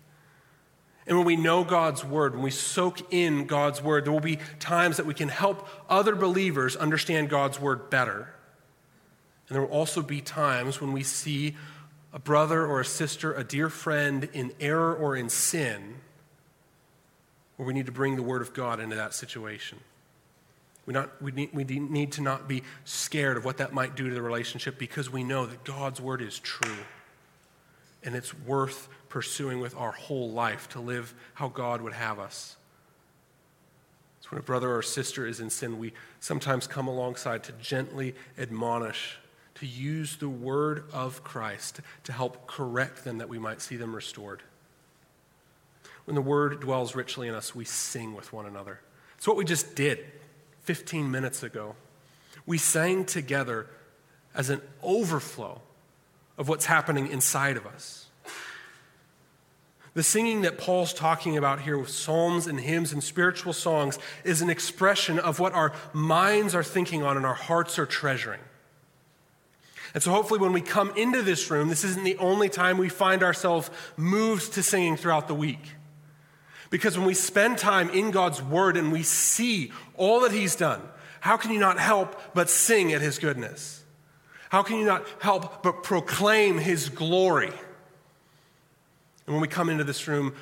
And 1.07 1.16
when 1.16 1.25
we 1.25 1.37
know 1.37 1.64
God's 1.64 2.05
word, 2.05 2.35
when 2.35 2.42
we 2.42 2.51
soak 2.51 3.14
in 3.14 3.46
God's 3.46 3.83
word, 3.83 4.05
there 4.05 4.12
will 4.12 4.20
be 4.20 4.40
times 4.61 4.98
that 4.98 5.07
we 5.07 5.14
can 5.14 5.31
help 5.31 5.66
other 5.88 6.14
believers 6.14 6.77
understand 6.77 7.31
God's 7.31 7.59
word 7.59 7.88
better. 7.88 8.29
And 9.48 9.55
there 9.55 9.62
will 9.62 9.72
also 9.72 10.03
be 10.03 10.20
times 10.20 10.83
when 10.83 10.92
we 10.92 11.03
see 11.03 11.57
a 12.12 12.18
brother 12.18 12.66
or 12.66 12.79
a 12.79 12.85
sister, 12.85 13.33
a 13.33 13.42
dear 13.42 13.70
friend 13.70 14.29
in 14.35 14.53
error 14.61 14.94
or 14.94 15.16
in 15.16 15.31
sin 15.31 15.94
we 17.64 17.72
need 17.72 17.87
to 17.87 17.92
bring 17.92 18.16
the 18.16 18.22
Word 18.22 18.42
of 18.42 18.55
God 18.55 18.81
into 18.81 18.96
that 18.96 19.14
situation. 19.14 19.79
We, 20.87 20.92
not, 20.92 21.22
we, 21.22 21.31
need, 21.33 21.51
we 21.53 21.64
need 21.64 22.12
to 22.12 22.22
not 22.22 22.48
be 22.48 22.62
scared 22.85 23.37
of 23.37 23.44
what 23.44 23.59
that 23.59 23.72
might 23.72 23.94
do 23.94 24.09
to 24.09 24.14
the 24.14 24.22
relationship 24.22 24.79
because 24.79 25.11
we 25.11 25.22
know 25.22 25.46
that 25.46 25.64
God's 25.64 26.01
Word 26.01 26.20
is 26.22 26.38
true. 26.38 26.77
And 28.03 28.16
it's 28.16 28.37
worth 28.37 28.88
pursuing 29.09 29.61
with 29.61 29.77
our 29.77 29.92
whole 29.92 30.31
life 30.31 30.68
to 30.70 30.81
live 30.81 31.14
how 31.35 31.48
God 31.48 31.83
would 31.83 31.92
have 31.92 32.18
us. 32.18 32.57
So 34.22 34.31
when 34.31 34.40
a 34.40 34.42
brother 34.42 34.75
or 34.75 34.83
sister 34.83 35.27
is 35.27 35.38
in 35.38 35.51
sin, 35.51 35.79
we 35.79 35.92
sometimes 36.18 36.66
come 36.66 36.88
alongside 36.88 37.44
to 37.44 37.53
gently 37.53 38.14
admonish, 38.37 39.18
to 39.57 39.66
use 39.66 40.16
the 40.16 40.29
word 40.29 40.85
of 40.92 41.22
Christ 41.22 41.81
to 42.05 42.12
help 42.12 42.48
correct 42.48 43.05
them 43.05 43.18
that 43.18 43.29
we 43.29 43.38
might 43.38 43.61
see 43.61 43.77
them 43.77 43.94
restored. 43.94 44.42
When 46.05 46.15
the 46.15 46.23
word 46.23 46.61
dwells 46.61 46.95
richly 46.95 47.29
in 47.29 47.35
us, 47.35 47.55
we 47.55 47.65
sing 47.65 48.15
with 48.15 48.33
one 48.33 48.47
another. 48.47 48.81
It's 49.17 49.27
what 49.27 49.37
we 49.37 49.45
just 49.45 49.75
did 49.75 50.05
15 50.62 51.11
minutes 51.11 51.43
ago. 51.43 51.77
We 52.45 52.59
sang 52.59 53.05
together 53.05 53.69
as 54.35 54.51
an 54.51 54.61
overflow 54.83 55.61
of 56.38 56.49
what's 56.49 56.67
happening 56.67 57.09
inside 57.09 57.57
of 57.57 57.67
us. 57.67 58.07
The 59.95 60.03
singing 60.03 60.43
that 60.43 60.57
Paul's 60.57 60.95
talking 60.95 61.37
about 61.37 61.61
here 61.61 61.77
with 61.77 61.91
psalms 61.91 62.47
and 62.47 62.59
hymns 62.59 62.93
and 62.93 63.05
spiritual 63.05 63.53
songs 63.53 63.99
is 64.25 64.41
an 64.41 64.49
expression 64.49 65.19
of 65.19 65.38
what 65.38 65.53
our 65.53 65.73
minds 65.93 66.55
are 66.55 66.62
thinking 66.62 67.03
on 67.03 67.19
and 67.19 67.27
our 67.27 67.35
hearts 67.35 67.79
are 67.79 67.85
treasuring. 67.85 68.41
And 69.93 70.03
so, 70.03 70.11
hopefully, 70.11 70.41
when 70.41 70.55
we 70.55 70.62
come 70.62 70.91
into 70.97 71.21
this 71.21 71.51
room, 71.51 71.69
this 71.69 71.85
isn't 71.85 72.05
the 72.05 72.17
only 72.17 72.49
time 72.49 72.79
we 72.79 72.88
find 72.88 73.23
ourselves 73.23 73.71
moved 73.99 74.55
to 74.55 74.62
singing 74.62 74.97
throughout 74.97 75.29
the 75.29 75.35
week. 75.35 75.73
Because 76.73 76.97
when 76.97 77.07
we 77.07 77.13
spend 77.13 77.59
time 77.59 77.91
in 77.91 78.11
God's 78.11 78.43
Word 78.43 78.79
and 78.79 78.91
we 78.91 79.03
see 79.03 79.71
all 79.95 80.21
that 80.21 80.33
He's 80.33 80.57
done, 80.57 80.81
how 81.21 81.37
can 81.37 81.53
you 81.53 81.59
not 81.59 81.79
help 81.79 82.19
but 82.33 82.49
sing 82.49 82.95
at 82.95 83.03
His 83.03 83.19
goodness? 83.19 83.85
How 84.49 84.63
can 84.63 84.79
you 84.79 84.87
not 84.87 85.07
help 85.21 85.63
but 85.63 85.83
proclaim 85.83 86.57
His 86.57 86.89
glory? 86.89 87.53
And 89.27 89.35
when 89.35 89.43
we 89.43 89.49
come 89.49 89.69
into 89.69 89.85
this 89.85 90.09
room, 90.09 90.35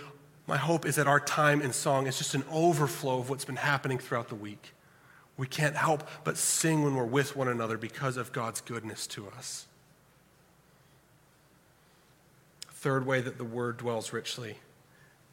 my 0.46 0.56
hope 0.56 0.86
is 0.86 0.94
that 0.94 1.08
our 1.08 1.18
time 1.18 1.60
in 1.62 1.72
song 1.72 2.06
is 2.06 2.16
just 2.16 2.36
an 2.36 2.44
overflow 2.48 3.18
of 3.18 3.28
what's 3.28 3.44
been 3.44 3.56
happening 3.56 3.98
throughout 3.98 4.28
the 4.28 4.36
week. 4.36 4.72
We 5.36 5.48
can't 5.48 5.74
help 5.74 6.08
but 6.22 6.36
sing 6.36 6.84
when 6.84 6.94
we're 6.94 7.04
with 7.06 7.34
one 7.34 7.48
another 7.48 7.76
because 7.76 8.16
of 8.16 8.30
God's 8.30 8.60
goodness 8.60 9.08
to 9.08 9.26
us. 9.36 9.66
Third 12.68 13.04
way 13.04 13.20
that 13.20 13.36
the 13.36 13.44
word 13.44 13.78
dwells 13.78 14.12
richly 14.12 14.58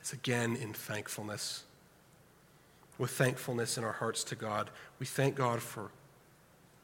is 0.08 0.14
again 0.14 0.56
in 0.56 0.74
thankfulness. 0.74 1.64
With 2.98 3.12
thankfulness 3.12 3.78
in 3.78 3.84
our 3.84 3.92
hearts 3.92 4.24
to 4.26 4.36
God, 4.36 4.70
we 5.00 5.06
thank 5.06 5.36
God 5.36 5.62
for 5.62 5.92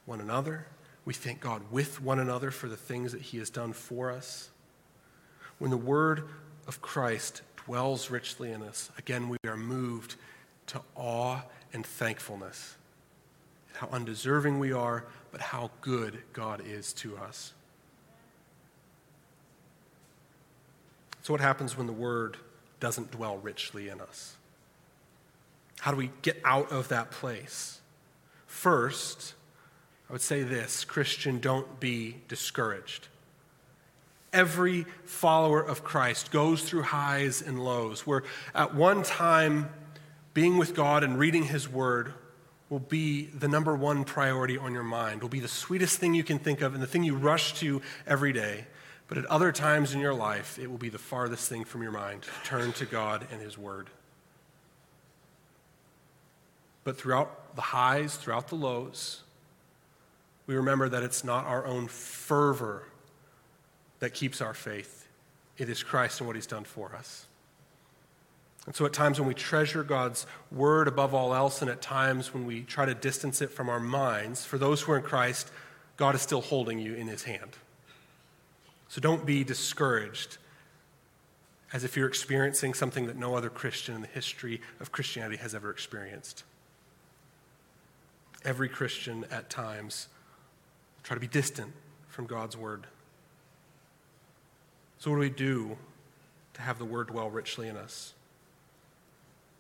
one 0.05 0.19
another. 0.19 0.67
We 1.05 1.13
thank 1.13 1.39
God 1.39 1.61
with 1.71 2.01
one 2.01 2.19
another 2.19 2.51
for 2.51 2.67
the 2.67 2.77
things 2.77 3.11
that 3.13 3.21
He 3.21 3.37
has 3.39 3.49
done 3.49 3.73
for 3.73 4.11
us. 4.11 4.49
When 5.57 5.71
the 5.71 5.77
word 5.77 6.27
of 6.67 6.81
Christ 6.81 7.41
dwells 7.65 8.09
richly 8.09 8.51
in 8.51 8.61
us, 8.61 8.91
again, 8.97 9.29
we 9.29 9.37
are 9.47 9.57
moved 9.57 10.15
to 10.67 10.81
awe 10.95 11.41
and 11.71 11.85
thankfulness. 11.85 12.75
How 13.73 13.87
undeserving 13.91 14.59
we 14.59 14.71
are, 14.71 15.05
but 15.31 15.41
how 15.41 15.71
good 15.81 16.19
God 16.33 16.61
is 16.65 16.93
to 16.93 17.17
us. 17.17 17.53
So, 21.21 21.33
what 21.33 21.41
happens 21.41 21.77
when 21.77 21.87
the 21.87 21.93
word 21.93 22.37
doesn't 22.83 23.11
dwell 23.11 23.37
richly 23.37 23.87
in 23.87 24.01
us? 24.01 24.35
How 25.79 25.91
do 25.91 25.95
we 25.95 26.11
get 26.21 26.37
out 26.43 26.69
of 26.69 26.89
that 26.89 27.11
place? 27.11 27.79
First, 28.45 29.35
I 30.09 30.11
would 30.11 30.21
say 30.21 30.43
this 30.43 30.83
Christian, 30.83 31.39
don't 31.39 31.79
be 31.79 32.17
discouraged. 32.27 33.07
Every 34.33 34.85
follower 35.05 35.61
of 35.61 35.85
Christ 35.85 36.29
goes 36.29 36.63
through 36.63 36.81
highs 36.81 37.41
and 37.41 37.63
lows, 37.63 38.05
where 38.05 38.23
at 38.53 38.75
one 38.75 39.03
time, 39.03 39.69
being 40.33 40.57
with 40.57 40.75
God 40.75 41.05
and 41.05 41.17
reading 41.17 41.43
His 41.43 41.69
Word 41.69 42.11
will 42.69 42.79
be 42.79 43.27
the 43.27 43.47
number 43.47 43.77
one 43.77 44.03
priority 44.03 44.57
on 44.57 44.73
your 44.73 44.83
mind, 44.83 45.21
will 45.21 45.29
be 45.29 45.39
the 45.39 45.47
sweetest 45.47 45.99
thing 45.99 46.13
you 46.13 46.23
can 46.25 46.37
think 46.37 46.59
of 46.59 46.73
and 46.73 46.83
the 46.83 46.87
thing 46.87 47.03
you 47.03 47.15
rush 47.15 47.53
to 47.61 47.81
every 48.05 48.33
day. 48.33 48.65
But 49.13 49.25
at 49.25 49.29
other 49.29 49.51
times 49.51 49.93
in 49.93 49.99
your 49.99 50.15
life, 50.15 50.57
it 50.57 50.71
will 50.71 50.79
be 50.79 50.89
the 50.89 50.97
farthest 50.97 51.47
thing 51.47 51.65
from 51.65 51.83
your 51.83 51.91
mind. 51.91 52.23
Turn 52.45 52.73
to 52.73 52.85
God 52.87 53.27
and 53.31 53.39
His 53.39 53.59
Word. 53.59 53.91
But 56.83 56.97
throughout 56.97 57.55
the 57.55 57.61
highs, 57.61 58.15
throughout 58.15 58.47
the 58.47 58.55
lows, 58.55 59.21
we 60.47 60.55
remember 60.55 60.89
that 60.89 61.03
it's 61.03 61.23
not 61.23 61.45
our 61.45 61.63
own 61.63 61.89
fervor 61.89 62.87
that 63.99 64.15
keeps 64.15 64.41
our 64.41 64.55
faith, 64.55 65.07
it 65.59 65.69
is 65.69 65.83
Christ 65.83 66.19
and 66.19 66.25
what 66.25 66.35
He's 66.35 66.47
done 66.47 66.63
for 66.63 66.95
us. 66.95 67.27
And 68.65 68.75
so, 68.75 68.83
at 68.87 68.93
times 68.93 69.19
when 69.19 69.27
we 69.27 69.35
treasure 69.35 69.83
God's 69.83 70.25
word 70.51 70.87
above 70.87 71.13
all 71.13 71.35
else, 71.35 71.61
and 71.61 71.69
at 71.69 71.83
times 71.83 72.33
when 72.33 72.47
we 72.47 72.63
try 72.63 72.87
to 72.87 72.95
distance 72.95 73.43
it 73.43 73.51
from 73.51 73.69
our 73.69 73.79
minds, 73.79 74.43
for 74.43 74.57
those 74.57 74.81
who 74.81 74.91
are 74.91 74.97
in 74.97 75.03
Christ, 75.03 75.51
God 75.97 76.15
is 76.15 76.23
still 76.23 76.41
holding 76.41 76.79
you 76.79 76.95
in 76.95 77.05
his 77.05 77.21
hand. 77.21 77.57
So, 78.93 79.01
don't 79.01 79.25
be 79.25 79.43
discouraged 79.43 80.37
as 81.73 81.83
if 81.83 81.97
you're 81.97 82.07
experiencing 82.07 82.75
something 82.75 83.07
that 83.07 83.15
no 83.15 83.33
other 83.33 83.49
Christian 83.49 83.95
in 83.95 84.01
the 84.01 84.07
history 84.07 84.61
of 84.79 84.91
Christianity 84.91 85.37
has 85.37 85.55
ever 85.55 85.71
experienced. 85.71 86.43
Every 88.45 88.69
Christian 88.69 89.25
at 89.31 89.49
times 89.49 90.09
try 91.01 91.15
to 91.15 91.19
be 91.19 91.25
distant 91.25 91.73
from 92.07 92.27
God's 92.27 92.55
word. 92.55 92.85
So, 94.99 95.09
what 95.09 95.15
do 95.15 95.21
we 95.21 95.31
do 95.31 95.75
to 96.53 96.61
have 96.61 96.77
the 96.77 96.85
word 96.85 97.07
dwell 97.07 97.31
richly 97.31 97.67
in 97.67 97.75
us? 97.75 98.13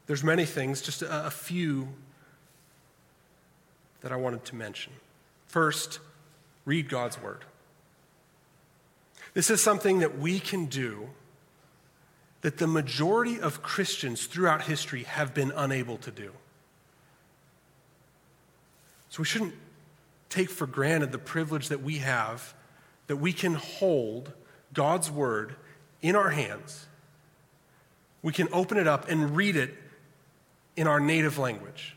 There's 0.05 0.23
many 0.23 0.45
things, 0.45 0.79
just 0.79 1.01
a, 1.01 1.25
a 1.25 1.31
few 1.31 1.87
that 4.01 4.11
I 4.11 4.15
wanted 4.15 4.45
to 4.45 4.55
mention. 4.55 4.93
First, 5.47 6.01
read 6.65 6.87
God's 6.87 7.19
word. 7.19 7.45
This 9.33 9.49
is 9.49 9.61
something 9.61 9.99
that 9.99 10.17
we 10.19 10.39
can 10.39 10.67
do 10.67 11.09
that 12.41 12.57
the 12.57 12.67
majority 12.67 13.39
of 13.39 13.63
Christians 13.63 14.25
throughout 14.25 14.63
history 14.63 15.03
have 15.03 15.33
been 15.33 15.51
unable 15.55 15.97
to 15.97 16.11
do. 16.11 16.31
So 19.09 19.21
we 19.21 19.25
shouldn't 19.25 19.53
take 20.29 20.49
for 20.49 20.67
granted 20.67 21.11
the 21.11 21.19
privilege 21.19 21.69
that 21.69 21.81
we 21.81 21.99
have 21.99 22.53
that 23.07 23.17
we 23.17 23.33
can 23.33 23.53
hold 23.53 24.33
God's 24.73 25.11
word 25.11 25.55
in 26.01 26.15
our 26.15 26.31
hands. 26.31 26.87
We 28.21 28.33
can 28.33 28.47
open 28.51 28.77
it 28.77 28.87
up 28.87 29.09
and 29.09 29.35
read 29.35 29.55
it 29.55 29.73
in 30.75 30.87
our 30.87 30.99
native 30.99 31.37
language. 31.37 31.95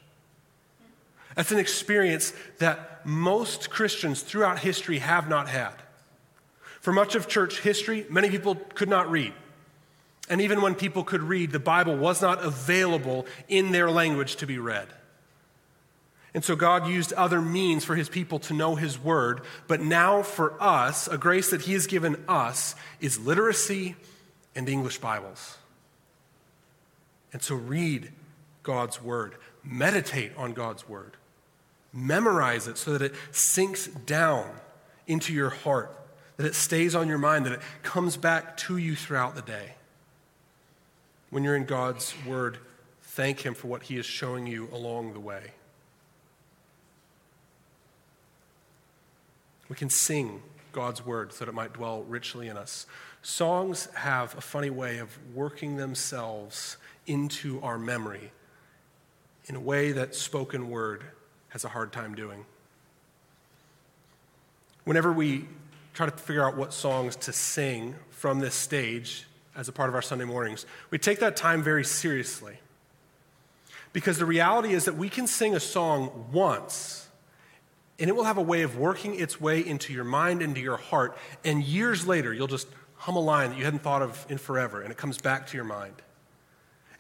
That's 1.35 1.53
an 1.53 1.59
experience 1.59 2.33
that 2.59 3.07
most 3.07 3.71
Christians 3.71 4.23
throughout 4.23 4.59
history 4.59 4.99
have 4.99 5.29
not 5.29 5.49
had. 5.49 5.75
For 6.87 6.93
much 6.93 7.17
of 7.17 7.27
church 7.27 7.63
history, 7.63 8.07
many 8.09 8.31
people 8.31 8.55
could 8.55 8.89
not 8.89 9.11
read. 9.11 9.33
And 10.29 10.41
even 10.41 10.63
when 10.63 10.77
people 10.77 11.03
could 11.03 11.21
read, 11.21 11.51
the 11.51 11.59
Bible 11.59 11.97
was 11.97 12.23
not 12.23 12.45
available 12.45 13.27
in 13.49 13.73
their 13.73 13.91
language 13.91 14.37
to 14.37 14.47
be 14.47 14.61
read. 14.61 14.87
And 16.33 16.45
so 16.45 16.55
God 16.55 16.87
used 16.87 17.13
other 17.15 17.43
means 17.43 17.85
for 17.85 17.97
his 17.97 18.09
people 18.09 18.39
to 18.39 18.55
know 18.55 18.77
his 18.77 19.01
word. 19.01 19.41
But 19.67 19.81
now, 19.81 20.23
for 20.23 20.55
us, 20.63 21.09
a 21.09 21.19
grace 21.19 21.51
that 21.51 21.63
he 21.63 21.73
has 21.73 21.89
given 21.89 22.23
us 22.29 22.77
is 23.01 23.19
literacy 23.19 23.97
and 24.55 24.69
English 24.69 24.99
Bibles. 24.99 25.59
And 27.33 27.43
so 27.43 27.57
read 27.57 28.13
God's 28.63 29.03
word, 29.03 29.35
meditate 29.65 30.31
on 30.37 30.53
God's 30.53 30.89
word, 30.89 31.17
memorize 31.93 32.69
it 32.69 32.79
so 32.79 32.93
that 32.93 33.03
it 33.03 33.17
sinks 33.33 33.89
down 33.89 34.49
into 35.09 35.35
your 35.35 35.51
heart, 35.51 35.91
that 36.37 36.47
it 36.47 36.55
stays 36.55 36.95
on 36.95 37.09
your 37.09 37.19
mind, 37.19 37.47
that 37.47 37.53
it 37.53 37.61
comes 37.83 38.17
back 38.17 38.57
to 38.59 38.77
you 38.77 38.95
throughout 38.95 39.35
the 39.35 39.43
day. 39.43 39.75
When 41.31 41.43
you're 41.43 41.57
in 41.57 41.65
God's 41.65 42.15
word, 42.27 42.59
thank 43.03 43.41
Him 43.41 43.55
for 43.55 43.69
what 43.69 43.85
He 43.85 43.97
is 43.97 44.07
showing 44.07 44.47
you 44.47 44.69
along 44.73 45.13
the 45.15 45.21
way. 45.21 45.53
We 49.69 49.77
can 49.77 49.91
sing 49.91 50.43
God's 50.73 51.05
word 51.05 51.33
so 51.33 51.45
that 51.45 51.51
it 51.51 51.55
might 51.55 51.73
dwell 51.73 52.03
richly 52.03 52.49
in 52.49 52.57
us. 52.57 52.87
Songs 53.23 53.89
have 53.95 54.37
a 54.37 54.41
funny 54.41 54.71
way 54.71 54.99
of 54.99 55.19
working 55.35 55.77
themselves 55.77 56.77
into 57.07 57.61
our 57.63 57.79
memory 57.79 58.31
in 59.47 59.57
a 59.57 59.61
way 59.61 59.93
that 59.93 60.15
spoken 60.15 60.71
word 60.71 61.03
has 61.49 61.65
a 61.65 61.69
hard 61.69 61.93
time 61.93 62.15
doing. 62.15 62.45
Whenever 64.85 65.13
we 65.13 65.47
try 65.97 66.05
to 66.05 66.13
figure 66.13 66.45
out 66.45 66.57
what 66.57 66.75
songs 66.75 67.17
to 67.17 67.33
sing 67.33 67.95
from 68.11 68.39
this 68.39 68.55
stage 68.55 69.27
as 69.57 69.67
a 69.67 69.73
part 69.73 69.89
of 69.89 69.95
our 69.95 70.03
Sunday 70.03 70.27
mornings, 70.27 70.67
we 70.91 70.99
take 70.99 71.21
that 71.21 71.37
time 71.37 71.63
very 71.63 71.85
seriously. 71.85 72.59
Because 73.95 74.19
the 74.19 74.27
reality 74.27 74.75
is 74.75 74.85
that 74.85 74.97
we 74.97 75.09
can 75.09 75.27
sing 75.27 75.55
a 75.55 75.61
song 75.61 76.27
once, 76.31 77.09
and 77.99 78.11
it 78.11 78.13
will 78.15 78.25
have 78.25 78.37
a 78.37 78.43
way 78.43 78.61
of 78.61 78.77
working 78.77 79.19
its 79.19 79.41
way 79.41 79.67
into 79.67 79.95
your 79.95 80.05
mind, 80.05 80.43
into 80.43 80.61
your 80.61 80.77
heart, 80.77 81.17
and 81.47 81.65
years 81.65 82.07
later, 82.07 82.35
you'll 82.35 82.47
just 82.47 82.69
hum 82.97 83.17
a 83.17 83.21
line 83.21 83.51
that 83.51 83.59
you 83.59 83.65
hadn't 83.65 83.83
thought 83.83 84.03
of 84.03 84.27
in 84.29 84.37
forever, 84.37 84.83
and 84.83 84.91
it 84.91 84.99
comes 84.99 85.17
back 85.17 85.47
to 85.47 85.57
your 85.57 85.65
mind. 85.65 85.95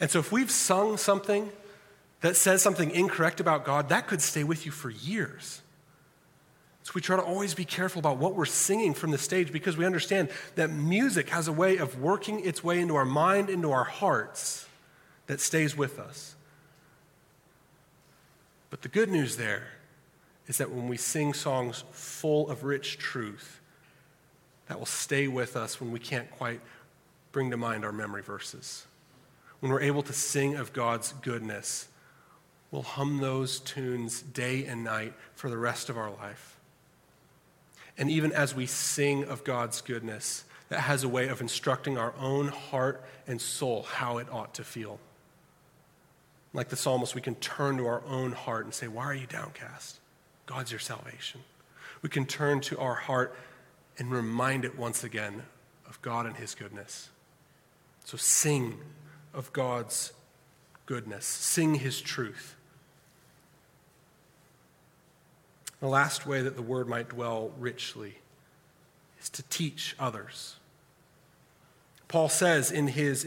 And 0.00 0.11
so 0.11 0.20
if 0.20 0.32
we've 0.32 0.50
sung 0.50 0.96
something 0.96 1.50
that 2.22 2.35
says 2.35 2.62
something 2.62 2.90
incorrect 2.90 3.40
about 3.40 3.66
God, 3.66 3.90
that 3.90 4.06
could 4.06 4.22
stay 4.22 4.42
with 4.42 4.64
you 4.64 4.72
for 4.72 4.88
years. 4.88 5.61
So 6.87 6.92
we 6.94 7.01
try 7.01 7.16
to 7.16 7.22
always 7.22 7.53
be 7.53 7.64
careful 7.64 7.99
about 7.99 8.18
what 8.18 8.37
we're 8.37 8.44
singing 8.44 8.94
from 8.94 9.11
the 9.11 9.18
stage 9.18 9.51
because 9.51 9.77
we 9.77 9.85
understand 9.85 10.29
that 10.55 10.70
music 10.70 11.31
has 11.31 11.49
a 11.49 11.53
way 11.53 11.79
of 11.79 12.01
working 12.01 12.46
its 12.46 12.62
way 12.62 12.79
into 12.81 12.94
our 12.94 13.05
mind, 13.05 13.51
into 13.51 13.72
our 13.72 13.83
hearts, 13.83 14.68
that 15.27 15.40
stays 15.40 15.77
with 15.77 15.99
us. 15.99 16.37
But 18.70 18.83
the 18.83 18.88
good 18.88 19.09
news 19.09 19.37
there 19.37 19.66
is 20.46 20.59
that 20.59 20.70
when 20.70 20.87
we 20.87 20.96
sing 20.96 21.35
songs 21.35 21.83
full 21.90 22.49
of 22.49 22.62
rich 22.62 22.99
truth, 22.99 23.61
that 24.68 24.79
will 24.79 24.87
stay 24.87 25.27
with 25.27 25.57
us 25.57 25.81
when 25.81 25.90
we 25.90 25.99
can't 25.99 26.31
quite 26.31 26.61
bring 27.33 27.51
to 27.51 27.57
mind 27.57 27.85
our 27.85 27.90
memory 27.90 28.22
verses. 28.22 28.87
When 29.59 29.72
we're 29.72 29.81
able 29.81 30.05
to 30.05 30.12
sing 30.12 30.55
of 30.55 30.72
God's 30.72 31.14
goodness 31.14 31.88
We'll 32.70 32.83
hum 32.83 33.18
those 33.18 33.61
tunes 33.61 34.22
day 34.22 34.64
and 34.66 34.83
night 34.85 35.14
for 35.35 35.49
the 35.49 35.57
rest 35.57 35.88
of 35.88 35.96
our 35.96 36.11
life. 36.11 36.56
And 37.98 38.11
even 38.11 38.32
as 38.32 38.54
we 38.54 38.66
sing 38.66 39.24
of 39.24 39.44
God's 39.44 39.80
goodness, 39.80 40.44
that 40.68 40.80
has 40.80 41.04
a 41.04 41.09
way 41.09 41.28
of 41.28 41.40
instructing 41.40 41.96
our 41.96 42.12
own 42.18 42.48
heart 42.48 43.02
and 43.26 43.40
soul 43.40 43.82
how 43.82 44.18
it 44.18 44.26
ought 44.30 44.54
to 44.54 44.64
feel. 44.64 44.98
Like 46.52 46.68
the 46.68 46.76
psalmist, 46.76 47.14
we 47.14 47.20
can 47.20 47.35
turn 47.37 47.76
to 47.78 47.86
our 47.86 48.03
own 48.07 48.32
heart 48.32 48.64
and 48.64 48.74
say, 48.74 48.88
Why 48.88 49.05
are 49.05 49.14
you 49.14 49.26
downcast? 49.26 49.99
God's 50.47 50.70
your 50.70 50.80
salvation. 50.80 51.40
We 52.03 52.09
can 52.09 52.26
turn 52.26 52.61
to 52.62 52.78
our 52.78 52.94
heart 52.94 53.36
and 53.99 54.11
remind 54.11 54.64
it 54.64 54.78
once 54.78 55.05
again 55.05 55.42
of 55.88 56.01
God 56.03 56.26
and 56.26 56.36
His 56.36 56.55
goodness. 56.55 57.11
So 58.05 58.16
sing 58.16 58.78
of 59.34 59.53
God's 59.53 60.12
goodness, 60.86 61.26
sing 61.26 61.76
His 61.76 62.01
truth. 62.01 62.57
The 65.87 65.93
last 65.93 66.26
way 66.26 66.43
that 66.43 66.57
the 66.57 66.62
word 66.62 66.89
might 66.89 67.11
dwell 67.11 67.53
richly 67.61 68.16
is 69.20 69.28
to 69.28 69.45
teach 69.45 69.95
others. 70.01 70.57
Paul 72.09 72.28
says 72.28 72.72
in 72.72 72.89
his 72.89 73.24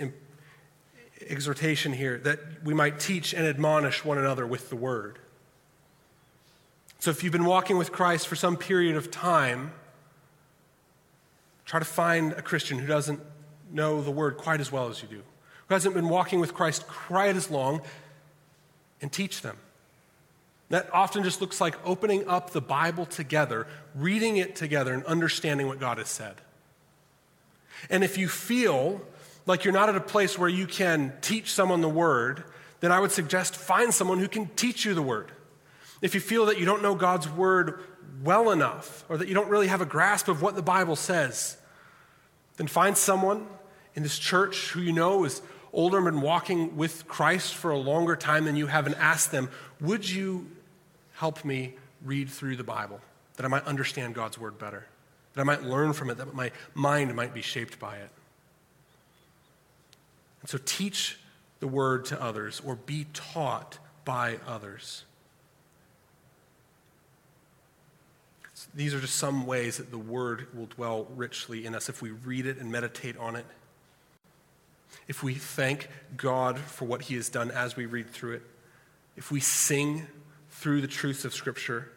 exhortation 1.26 1.94
here 1.94 2.18
that 2.18 2.40
we 2.66 2.74
might 2.74 3.00
teach 3.00 3.34
and 3.34 3.48
admonish 3.48 4.04
one 4.04 4.18
another 4.18 4.46
with 4.46 4.70
the 4.70 4.76
word. 4.76 5.20
So 7.00 7.12
if 7.12 7.24
you've 7.24 7.32
been 7.32 7.46
walking 7.46 7.78
with 7.78 7.94
Christ 7.94 8.28
for 8.28 8.36
some 8.36 8.58
period 8.58 8.98
of 8.98 9.10
time, 9.10 9.72
try 11.64 11.80
to 11.80 11.86
find 11.86 12.34
a 12.34 12.42
Christian 12.42 12.78
who 12.78 12.88
doesn't 12.88 13.22
know 13.72 14.02
the 14.02 14.12
word 14.12 14.36
quite 14.36 14.60
as 14.60 14.70
well 14.70 14.90
as 14.90 15.02
you 15.02 15.08
do. 15.08 15.24
who 15.70 15.76
hasn't 15.76 15.96
been 15.96 16.10
walking 16.10 16.42
with 16.42 16.54
Christ 16.54 16.86
quite 16.90 17.38
as 17.38 17.50
long, 17.50 17.84
and 19.02 19.10
teach 19.10 19.44
them. 19.44 19.56
That 20.70 20.90
often 20.94 21.24
just 21.24 21.42
looks 21.42 21.60
like 21.60 21.76
opening 21.86 22.28
up 22.28 22.52
the 22.52 22.62
Bible 22.62 23.06
together, 23.06 23.68
reading 23.96 24.38
it 24.38 24.56
together, 24.56 24.94
and 24.94 25.04
understanding 25.06 25.68
what 25.68 25.80
God 25.80 25.98
has 25.98 26.10
said. 26.10 26.36
And 27.90 28.04
if 28.04 28.18
you 28.18 28.28
feel 28.28 29.02
like 29.46 29.64
you're 29.64 29.74
not 29.74 29.90
at 29.90 29.96
a 29.96 30.02
place 30.02 30.38
where 30.38 30.50
you 30.50 30.68
can 30.68 31.14
teach 31.22 31.52
someone 31.52 31.82
the 31.82 31.90
word, 31.90 32.44
then 32.82 32.92
I 32.92 33.00
would 33.00 33.12
suggest 33.12 33.56
find 33.56 33.94
someone 33.94 34.20
who 34.20 34.28
can 34.28 34.48
teach 34.56 34.86
you 34.86 34.94
the 34.94 35.02
word. 35.02 35.32
If 36.02 36.14
you 36.14 36.22
feel 36.22 36.46
that 36.46 36.60
you 36.60 36.66
don't 36.66 36.84
know 36.84 36.96
God's 36.96 37.28
word 37.28 37.80
well 38.24 38.52
enough, 38.52 39.06
or 39.10 39.18
that 39.18 39.28
you 39.28 39.34
don't 39.34 39.50
really 39.50 39.68
have 39.68 39.82
a 39.82 39.86
grasp 39.86 40.28
of 40.28 40.42
what 40.42 40.56
the 40.56 40.62
Bible 40.62 40.96
says, 40.96 41.58
then 42.58 42.68
find 42.68 42.98
someone 42.98 43.48
in 43.96 44.04
this 44.04 44.20
church 44.20 44.72
who 44.72 44.82
you 44.82 44.94
know 44.94 45.24
is 45.26 45.42
older 45.74 45.98
and 45.98 46.06
been 46.06 46.22
walking 46.22 46.76
with 46.76 47.08
Christ 47.08 47.56
for 47.56 47.72
a 47.72 47.78
longer 47.78 48.16
time 48.16 48.46
than 48.46 48.56
you 48.56 48.68
have 48.68 48.86
and 48.86 48.96
ask 48.96 49.32
them, 49.32 49.50
Would 49.82 50.10
you 50.10 50.48
help 51.20 51.44
me 51.44 51.74
read 52.02 52.30
through 52.30 52.56
the 52.56 52.64
Bible 52.64 53.02
that 53.36 53.46
I 53.46 53.50
might 53.50 53.66
understand 53.66 54.16
God's 54.16 54.38
word 54.38 54.58
better, 54.58 54.86
that 55.34 55.42
I 55.42 55.44
might 55.44 55.64
learn 55.64 55.92
from 55.92 56.10
it, 56.10 56.18
that 56.18 56.34
my 56.34 56.50
mind 56.74 57.14
might 57.14 57.34
be 57.34 57.42
shaped 57.42 57.78
by 57.78 57.98
it? 57.98 58.10
And 60.40 60.50
so 60.50 60.58
teach 60.64 61.20
the 61.60 61.68
word 61.68 62.06
to 62.06 62.22
others 62.22 62.62
or 62.66 62.78
be 62.78 63.06
taught 63.14 63.80
by 64.06 64.40
others. 64.48 65.04
These 68.74 68.94
are 68.94 69.02
just 69.02 69.16
some 69.16 69.46
ways 69.46 69.76
that 69.76 69.92
the 69.92 69.98
word 69.98 70.48
will 70.54 70.68
dwell 70.68 71.06
richly 71.18 71.66
in 71.66 71.76
us 71.76 71.90
if 71.90 72.02
we 72.02 72.12
read 72.12 72.46
it 72.46 72.60
and 72.60 72.72
meditate 72.72 73.18
on 73.18 73.36
it. 73.36 73.46
If 75.10 75.22
we 75.22 75.34
thank 75.34 75.90
God 76.16 76.58
for 76.60 76.86
what 76.86 77.04
he 77.04 77.16
has 77.16 77.28
done 77.28 77.52
as 77.52 77.76
we 77.76 77.86
read 77.88 78.10
through 78.10 78.36
it. 78.36 78.44
If 79.18 79.32
we 79.32 79.42
sing 79.42 80.08
through 80.60 80.82
the 80.82 80.88
truths 80.88 81.26
of 81.26 81.34
Scripture. 81.34 81.90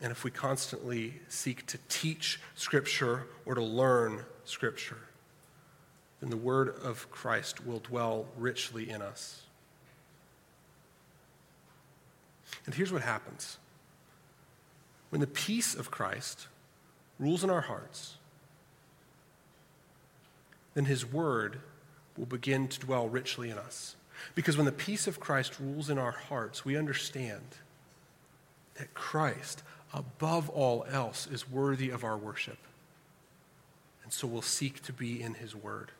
And 0.00 0.10
if 0.10 0.24
we 0.24 0.30
constantly 0.30 1.14
seek 1.28 1.66
to 1.66 1.78
teach 1.88 2.40
Scripture 2.54 3.26
or 3.46 3.54
to 3.54 3.62
learn 3.62 4.24
Scripture 4.44 4.98
then 6.22 6.30
the 6.30 6.36
word 6.36 6.68
of 6.84 7.10
Christ 7.10 7.66
will 7.66 7.80
dwell 7.80 8.26
richly 8.38 8.88
in 8.88 9.02
us. 9.02 9.42
And 12.64 12.76
here's 12.76 12.92
what 12.92 13.02
happens 13.02 13.58
when 15.10 15.20
the 15.20 15.26
peace 15.26 15.74
of 15.74 15.90
Christ 15.90 16.46
rules 17.18 17.42
in 17.42 17.50
our 17.50 17.62
hearts, 17.62 18.18
then 20.74 20.84
his 20.84 21.04
word 21.04 21.58
will 22.16 22.26
begin 22.26 22.68
to 22.68 22.78
dwell 22.78 23.08
richly 23.08 23.50
in 23.50 23.58
us. 23.58 23.96
Because 24.34 24.56
when 24.56 24.66
the 24.66 24.72
peace 24.72 25.06
of 25.06 25.20
Christ 25.20 25.58
rules 25.60 25.90
in 25.90 25.98
our 25.98 26.12
hearts, 26.12 26.64
we 26.64 26.76
understand 26.76 27.42
that 28.76 28.94
Christ, 28.94 29.62
above 29.92 30.48
all 30.48 30.84
else, 30.90 31.26
is 31.26 31.50
worthy 31.50 31.90
of 31.90 32.04
our 32.04 32.16
worship. 32.16 32.58
And 34.04 34.12
so 34.12 34.26
we'll 34.26 34.42
seek 34.42 34.82
to 34.82 34.92
be 34.92 35.22
in 35.22 35.34
his 35.34 35.54
word. 35.54 35.90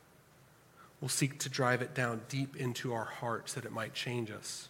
We'll 1.00 1.08
seek 1.08 1.38
to 1.40 1.48
drive 1.48 1.82
it 1.82 1.94
down 1.94 2.20
deep 2.28 2.56
into 2.56 2.92
our 2.92 3.04
hearts 3.04 3.54
that 3.54 3.64
it 3.64 3.72
might 3.72 3.92
change 3.92 4.30
us. 4.30 4.68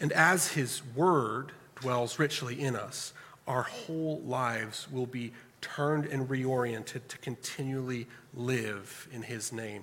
And 0.00 0.12
as 0.12 0.52
His 0.52 0.82
Word 0.94 1.52
dwells 1.80 2.18
richly 2.18 2.60
in 2.60 2.74
us, 2.74 3.12
our 3.46 3.62
whole 3.62 4.20
lives 4.20 4.90
will 4.90 5.06
be 5.06 5.32
turned 5.60 6.06
and 6.06 6.28
reoriented 6.28 7.06
to 7.08 7.18
continually 7.18 8.06
live 8.34 9.08
in 9.12 9.22
His 9.22 9.52
name. 9.52 9.82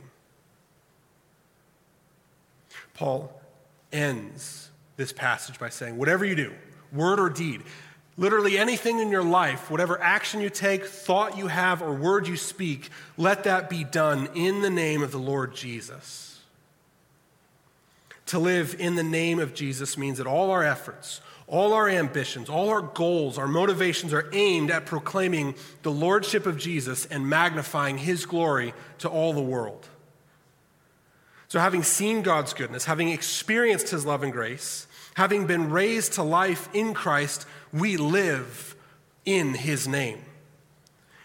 Paul 2.94 3.42
ends 3.92 4.70
this 4.98 5.12
passage 5.12 5.60
by 5.60 5.70
saying, 5.70 5.98
Whatever 5.98 6.26
you 6.26 6.36
do, 6.36 6.54
word 6.92 7.20
or 7.20 7.30
deed, 7.30 7.62
Literally 8.18 8.58
anything 8.58 9.00
in 9.00 9.12
your 9.12 9.24
life, 9.24 9.70
whatever 9.70 10.02
action 10.02 10.40
you 10.40 10.50
take, 10.50 10.86
thought 10.86 11.38
you 11.38 11.48
have, 11.48 11.82
or 11.82 11.94
word 11.94 12.28
you 12.28 12.38
speak, 12.38 12.90
let 13.18 13.44
that 13.44 13.70
be 13.70 13.84
done 13.84 14.30
in 14.34 14.62
the 14.62 14.70
name 14.70 15.04
of 15.04 15.12
the 15.12 15.18
Lord 15.18 15.54
Jesus. 15.54 16.42
To 18.28 18.40
live 18.40 18.76
in 18.80 18.96
the 18.96 19.04
name 19.04 19.40
of 19.40 19.54
Jesus 19.54 19.98
means 19.98 20.18
that 20.18 20.28
all 20.28 20.50
our 20.50 20.64
efforts, 20.64 21.20
all 21.46 21.74
our 21.74 21.90
ambitions, 21.90 22.50
all 22.50 22.70
our 22.70 22.82
goals, 22.82 23.38
our 23.38 23.50
motivations 23.50 24.14
are 24.14 24.30
aimed 24.32 24.72
at 24.72 24.86
proclaiming 24.86 25.54
the 25.84 25.92
lordship 25.92 26.46
of 26.46 26.58
Jesus 26.58 27.06
and 27.06 27.30
magnifying 27.30 27.98
his 27.98 28.26
glory 28.26 28.74
to 29.00 29.10
all 29.10 29.34
the 29.34 29.42
world. 29.42 29.90
So, 31.48 31.60
having 31.60 31.84
seen 31.84 32.22
God's 32.22 32.54
goodness, 32.54 32.86
having 32.86 33.10
experienced 33.10 33.90
his 33.90 34.06
love 34.06 34.24
and 34.24 34.32
grace, 34.32 34.88
having 35.16 35.46
been 35.46 35.70
raised 35.70 36.14
to 36.14 36.24
life 36.24 36.70
in 36.74 36.94
Christ, 36.94 37.46
we 37.72 37.98
live 37.98 38.76
in 39.26 39.54
his 39.54 39.88
name. 39.88 40.20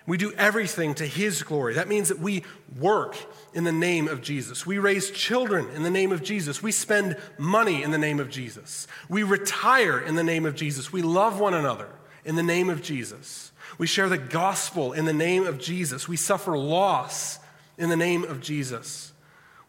We 0.06 0.16
do 0.16 0.32
everything 0.32 0.94
to 0.94 1.06
his 1.06 1.42
glory. 1.42 1.74
That 1.74 1.88
means 1.88 2.08
that 2.08 2.18
we 2.18 2.42
work 2.78 3.16
in 3.54 3.64
the 3.64 3.72
name 3.72 4.08
of 4.08 4.22
Jesus. 4.22 4.66
We 4.66 4.78
raise 4.78 5.10
children 5.10 5.68
in 5.74 5.82
the 5.82 5.90
name 5.90 6.10
of 6.10 6.22
Jesus. 6.22 6.62
We 6.62 6.72
spend 6.72 7.16
money 7.38 7.82
in 7.82 7.90
the 7.90 7.98
name 7.98 8.18
of 8.18 8.30
Jesus. 8.30 8.88
We 9.08 9.22
retire 9.22 10.00
in 10.00 10.16
the 10.16 10.24
name 10.24 10.46
of 10.46 10.54
Jesus. 10.54 10.92
We 10.92 11.02
love 11.02 11.38
one 11.38 11.54
another 11.54 11.88
in 12.24 12.34
the 12.34 12.42
name 12.42 12.70
of 12.70 12.82
Jesus. 12.82 13.52
We 13.78 13.86
share 13.86 14.08
the 14.08 14.18
gospel 14.18 14.92
in 14.92 15.04
the 15.04 15.12
name 15.12 15.46
of 15.46 15.58
Jesus. 15.58 16.08
We 16.08 16.16
suffer 16.16 16.58
loss 16.58 17.38
in 17.78 17.88
the 17.88 17.96
name 17.96 18.24
of 18.24 18.40
Jesus. 18.40 19.09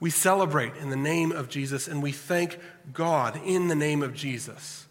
We 0.01 0.09
celebrate 0.09 0.75
in 0.77 0.89
the 0.89 0.97
name 0.97 1.31
of 1.31 1.47
Jesus 1.47 1.87
and 1.87 2.01
we 2.01 2.11
thank 2.11 2.59
God 2.91 3.39
in 3.45 3.67
the 3.67 3.75
name 3.75 4.01
of 4.01 4.15
Jesus. 4.15 4.87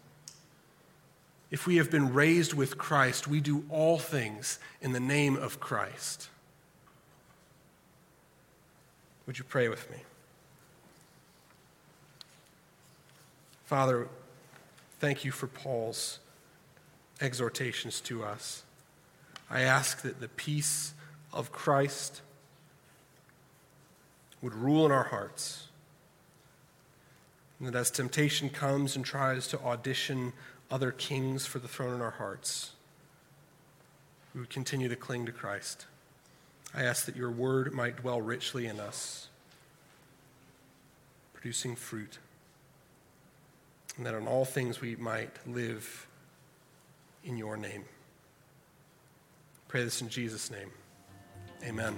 If 1.51 1.67
we 1.67 1.75
have 1.75 1.91
been 1.91 2.13
raised 2.13 2.53
with 2.53 2.77
Christ, 2.77 3.27
we 3.27 3.41
do 3.41 3.65
all 3.69 3.99
things 3.99 4.57
in 4.81 4.93
the 4.93 5.01
name 5.01 5.35
of 5.35 5.59
Christ. 5.59 6.29
Would 9.27 9.37
you 9.37 9.43
pray 9.43 9.67
with 9.67 9.91
me? 9.91 9.97
Father, 13.65 14.07
thank 15.01 15.25
you 15.25 15.31
for 15.31 15.47
Paul's 15.47 16.19
exhortations 17.19 17.99
to 18.01 18.23
us. 18.23 18.63
I 19.49 19.61
ask 19.61 20.03
that 20.03 20.21
the 20.21 20.29
peace 20.29 20.93
of 21.33 21.51
Christ 21.51 22.21
would 24.41 24.53
rule 24.53 24.85
in 24.85 24.91
our 24.91 25.03
hearts. 25.03 25.67
And 27.59 27.67
that 27.67 27.75
as 27.75 27.91
temptation 27.91 28.49
comes 28.49 28.95
and 28.95 29.05
tries 29.05 29.47
to 29.47 29.59
audition 29.59 30.33
other 30.71 30.91
kings 30.91 31.45
for 31.45 31.59
the 31.59 31.67
throne 31.67 31.93
in 31.93 32.01
our 32.01 32.11
hearts, 32.11 32.71
we 34.33 34.39
would 34.39 34.49
continue 34.49 34.89
to 34.89 34.95
cling 34.95 35.25
to 35.25 35.31
Christ. 35.31 35.85
I 36.73 36.83
ask 36.83 37.05
that 37.05 37.15
your 37.15 37.29
word 37.31 37.73
might 37.73 37.97
dwell 37.97 38.21
richly 38.21 38.65
in 38.65 38.79
us, 38.79 39.27
producing 41.33 41.75
fruit, 41.75 42.17
and 43.97 44.05
that 44.05 44.13
in 44.13 44.27
all 44.27 44.45
things 44.45 44.79
we 44.79 44.95
might 44.95 45.35
live 45.45 46.07
in 47.25 47.37
your 47.37 47.57
name. 47.57 47.83
Pray 49.67 49.83
this 49.83 50.01
in 50.01 50.09
Jesus' 50.09 50.49
name. 50.49 50.71
Amen. 51.63 51.97